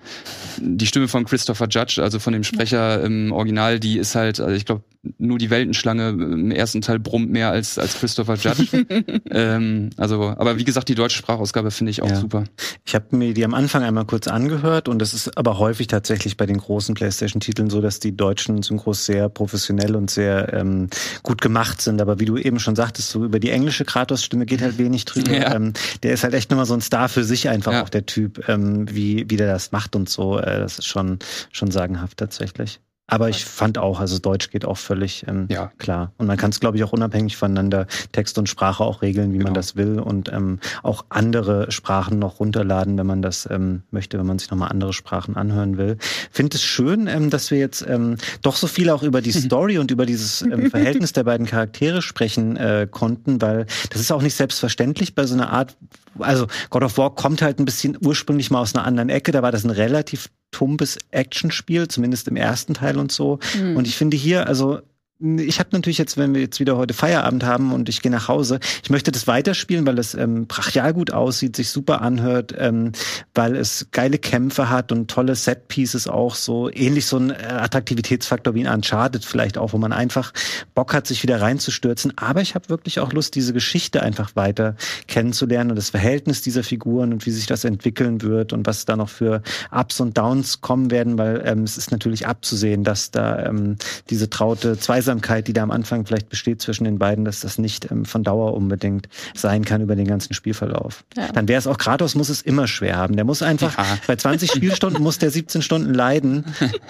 [0.59, 4.55] die Stimme von Christopher Judge, also von dem Sprecher im Original, die ist halt, also
[4.55, 4.83] ich glaube,
[5.19, 8.87] nur die Weltenschlange im ersten Teil brummt mehr als, als Christopher Judge.
[9.31, 12.17] ähm, also, aber wie gesagt, die deutsche Sprachausgabe finde ich auch ja.
[12.17, 12.45] super.
[12.85, 16.37] Ich habe mir die am Anfang einmal kurz angehört und das ist aber häufig tatsächlich
[16.37, 20.89] bei den großen PlayStation-Titeln so, dass die deutschen Synchros sehr professionell und sehr ähm,
[21.25, 22.01] gut gemacht sind.
[22.01, 25.33] Aber wie du eben schon sagtest, so über die englische Kratos-Stimme geht halt wenig drüber.
[25.33, 25.55] Ja.
[25.57, 25.73] Ähm,
[26.05, 27.83] der ist halt echt nochmal so ein Star für sich einfach ja.
[27.83, 30.39] auch der Typ, ähm, wie, wie der das macht und so.
[30.39, 31.19] Äh, das ist schon,
[31.51, 32.81] schon sagenhaft tatsächlich.
[33.13, 35.71] Aber ich fand auch, also Deutsch geht auch völlig ähm, ja.
[35.77, 36.13] klar.
[36.17, 39.37] Und man kann es, glaube ich, auch unabhängig voneinander Text und Sprache auch regeln, wie
[39.37, 39.49] genau.
[39.49, 40.01] man das will.
[40.01, 44.51] Und ähm, auch andere Sprachen noch runterladen, wenn man das ähm, möchte, wenn man sich
[44.51, 45.99] nochmal andere Sprachen anhören will.
[46.31, 49.77] Finde es schön, ähm, dass wir jetzt ähm, doch so viel auch über die Story
[49.77, 54.23] und über dieses ähm, Verhältnis der beiden Charaktere sprechen äh, konnten, weil das ist auch
[54.23, 55.77] nicht selbstverständlich bei so einer Art,
[56.19, 59.43] also God of War kommt halt ein bisschen ursprünglich mal aus einer anderen Ecke, da
[59.43, 63.41] war das ein relativ tumpes Actionspiel, zumindest im ersten Teil und so.
[63.59, 63.77] Mhm.
[63.77, 64.81] Und ich finde hier, also
[65.23, 68.27] ich habe natürlich jetzt, wenn wir jetzt wieder heute Feierabend haben und ich gehe nach
[68.29, 72.93] Hause, ich möchte das weiterspielen, weil es ähm, brachial gut aussieht, sich super anhört, ähm,
[73.35, 78.55] weil es geile Kämpfe hat und tolle Set-Pieces auch so, ähnlich so ein äh, Attraktivitätsfaktor
[78.55, 80.33] wie in Uncharted vielleicht auch, wo man einfach
[80.75, 82.13] Bock hat, sich wieder reinzustürzen.
[82.17, 84.75] Aber ich habe wirklich auch Lust, diese Geschichte einfach weiter
[85.07, 88.97] kennenzulernen und das Verhältnis dieser Figuren und wie sich das entwickeln wird und was da
[88.97, 93.47] noch für Ups und Downs kommen werden, weil ähm, es ist natürlich abzusehen, dass da
[93.47, 93.77] ähm,
[94.11, 97.59] diese traute Zweisam Gemeinsamkeit, die da am Anfang vielleicht besteht zwischen den beiden, dass das
[97.59, 101.05] nicht ähm, von Dauer unbedingt sein kann über den ganzen Spielverlauf.
[101.17, 101.29] Ja.
[101.33, 103.17] Dann wäre es auch Kratos muss es immer schwer haben.
[103.17, 103.85] Der muss einfach ja.
[104.07, 106.45] bei 20 Spielstunden muss der 17 Stunden leiden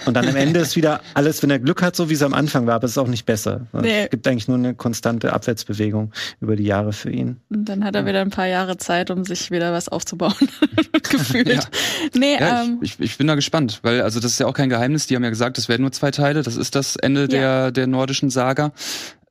[0.05, 2.33] und dann am Ende ist wieder alles, wenn er Glück hat, so wie es am
[2.33, 3.67] Anfang war, aber es ist auch nicht besser.
[3.73, 4.03] Nee.
[4.05, 7.37] Es gibt eigentlich nur eine konstante Abwärtsbewegung über die Jahre für ihn.
[7.49, 10.33] Und dann hat er wieder ein paar Jahre Zeit, um sich wieder was aufzubauen.
[11.09, 11.47] Gefühlt.
[11.47, 11.59] Ja.
[12.15, 14.69] Nee, ja, ähm, ich, ich, bin da gespannt, weil also das ist ja auch kein
[14.69, 15.07] Geheimnis.
[15.07, 16.41] Die haben ja gesagt, es werden nur zwei Teile.
[16.43, 18.71] Das ist das Ende der der nordischen nordischen Saga.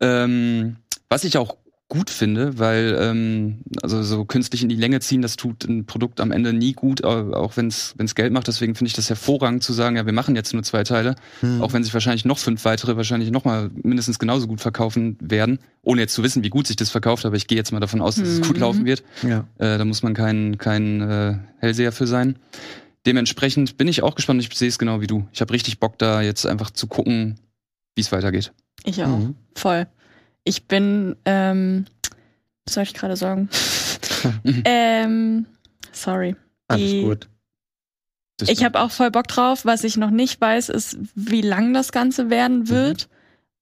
[0.01, 0.76] Ähm,
[1.09, 1.57] was ich auch
[1.89, 6.20] gut finde, weil ähm, also so künstlich in die Länge ziehen, das tut ein Produkt
[6.20, 8.49] am Ende nie gut, auch wenn es Geld macht.
[8.49, 11.61] Deswegen finde ich das hervorragend zu sagen, ja, wir machen jetzt nur zwei Teile, hm.
[11.61, 15.59] auch wenn sich wahrscheinlich noch fünf weitere wahrscheinlich noch mal mindestens genauso gut verkaufen werden,
[15.83, 17.26] ohne jetzt zu wissen, wie gut sich das verkauft.
[17.26, 18.35] Aber ich gehe jetzt mal davon aus, dass mhm.
[18.41, 18.62] es gut mhm.
[18.62, 19.05] laufen wird.
[19.22, 19.47] Ja.
[19.59, 22.37] Äh, da muss man kein kein äh, Hellseher für sein.
[23.05, 24.41] dementsprechend bin ich auch gespannt.
[24.41, 25.26] Ich sehe es genau wie du.
[25.33, 27.39] Ich habe richtig Bock, da jetzt einfach zu gucken,
[27.95, 28.53] wie es weitergeht.
[28.85, 29.18] Ich auch.
[29.18, 29.37] Mhm.
[29.55, 29.87] Voll.
[30.45, 31.87] Ich bin, ähm,
[32.64, 33.49] was soll ich gerade sagen?
[34.64, 35.47] ähm,
[35.93, 36.37] sorry.
[36.68, 37.28] Alles Die, gut.
[38.49, 39.64] Ich habe auch voll Bock drauf.
[39.64, 42.68] Was ich noch nicht weiß, ist, wie lang das Ganze werden mhm.
[42.70, 43.09] wird.
[43.09, 43.12] Mhm.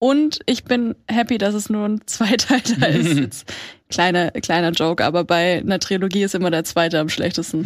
[0.02, 3.18] Und ich bin happy, dass es nur ein Zweiteiler ist.
[3.18, 3.52] Jetzt,
[3.90, 7.64] kleiner, kleiner Joke, aber bei einer Trilogie ist immer der zweite am schlechtesten.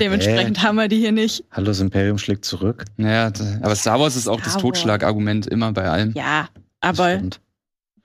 [0.00, 0.60] Dementsprechend äh.
[0.62, 1.44] haben wir die hier nicht.
[1.50, 2.86] Hallo, das Imperium schlägt zurück.
[2.96, 3.30] Naja,
[3.60, 6.12] aber Star Wars ist auch Star das Totschlagargument immer bei allem.
[6.14, 6.48] Ja,
[6.84, 7.20] aber.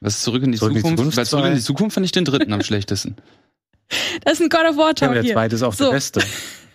[0.01, 0.85] Was zurück in die zurück Zukunft?
[0.87, 3.15] In die Zukunft, Weil zurück in die Zukunft fand ich den dritten am schlechtesten.
[4.23, 5.85] Das ist ein God of War Talk ja, aber der zweite ist auch so.
[5.85, 6.21] der beste.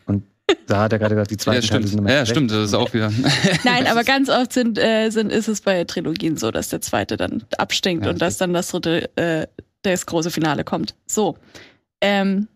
[0.06, 0.24] Und
[0.66, 1.90] da hat er gerade gesagt, die zweiten ja, stimmt.
[1.90, 3.10] Teile Ja, stimmt, das ist auch wieder.
[3.64, 7.16] Nein, aber ganz oft sind, äh, sind, ist es bei Trilogien so, dass der zweite
[7.16, 9.46] dann abstinkt ja, und dass dann das dritte, äh,
[9.82, 10.94] das große Finale kommt.
[11.06, 11.38] So.
[12.00, 12.48] Ähm,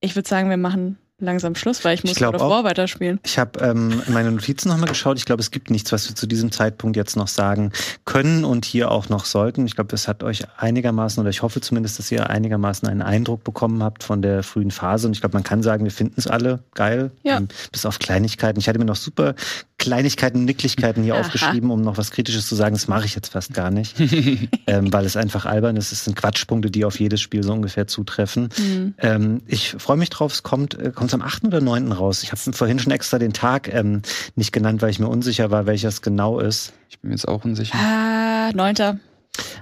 [0.00, 3.20] ich würde sagen, wir machen langsam Schluss, weil ich muss ich God of War weiterspielen.
[3.24, 5.16] Ich habe ähm, meine Notizen nochmal geschaut.
[5.18, 7.72] Ich glaube, es gibt nichts, was wir zu diesem Zeitpunkt jetzt noch sagen
[8.04, 9.66] können und hier auch noch sollten.
[9.66, 13.44] Ich glaube, das hat euch einigermaßen, oder ich hoffe zumindest, dass ihr einigermaßen einen Eindruck
[13.44, 15.06] bekommen habt von der frühen Phase.
[15.06, 17.10] Und ich glaube, man kann sagen, wir finden es alle geil.
[17.22, 17.38] Ja.
[17.38, 18.60] Ähm, bis auf Kleinigkeiten.
[18.60, 19.34] Ich hatte mir noch super
[19.78, 21.20] Kleinigkeiten, Nicklichkeiten hier Aha.
[21.20, 22.74] aufgeschrieben, um noch was Kritisches zu sagen.
[22.74, 23.94] Das mache ich jetzt fast gar nicht,
[24.66, 25.92] ähm, weil es einfach albern ist.
[25.92, 28.48] Es sind Quatschpunkte, die auf jedes Spiel so ungefähr zutreffen.
[28.58, 28.94] Mhm.
[28.98, 30.32] Ähm, ich freue mich drauf.
[30.32, 31.44] Es kommt, äh, kommt am 8.
[31.44, 31.92] oder 9.
[31.92, 32.22] raus.
[32.22, 34.02] Ich habe vorhin schon extra den Tag ähm,
[34.34, 36.72] nicht genannt, weil ich mir unsicher war, welches genau ist.
[36.88, 37.76] Ich bin mir jetzt auch unsicher.
[37.76, 38.74] Ah, 9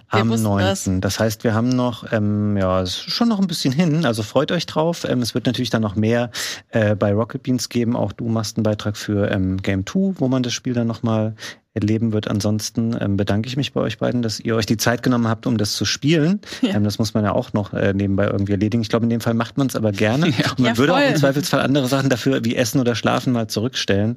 [0.09, 0.59] am 9.
[0.63, 0.89] Das.
[1.01, 1.21] das.
[1.21, 4.53] heißt, wir haben noch, ähm, ja, es ist schon noch ein bisschen hin, also freut
[4.53, 5.05] euch drauf.
[5.09, 6.31] Ähm, es wird natürlich dann noch mehr
[6.71, 7.97] äh, bei Rocket Beans geben.
[7.97, 11.35] Auch du machst einen Beitrag für ähm, Game 2, wo man das Spiel dann nochmal
[11.75, 12.29] erleben wird.
[12.29, 15.47] Ansonsten ähm, bedanke ich mich bei euch beiden, dass ihr euch die Zeit genommen habt,
[15.47, 16.41] um das zu spielen.
[16.63, 16.77] Ja.
[16.77, 18.81] Ähm, das muss man ja auch noch äh, nebenbei irgendwie erledigen.
[18.81, 20.33] Ich glaube, in dem Fall macht man es aber gerne.
[20.45, 20.51] Ja.
[20.51, 23.47] Und man ja, würde auch im Zweifelsfall andere Sachen dafür wie Essen oder Schlafen mal
[23.47, 24.17] zurückstellen,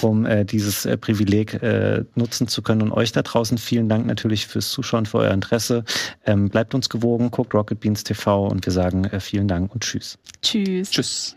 [0.00, 2.82] um äh, dieses äh, Privileg äh, nutzen zu können.
[2.82, 5.84] Und euch da draußen vielen Dank natürlich fürs Zuschauen, für euer Interesse.
[6.24, 9.82] Ähm, bleibt uns gewogen, guckt Rocket Beans TV und wir sagen äh, vielen Dank und
[9.82, 10.18] tschüss.
[10.42, 10.90] Tschüss.
[10.90, 11.36] Tschüss.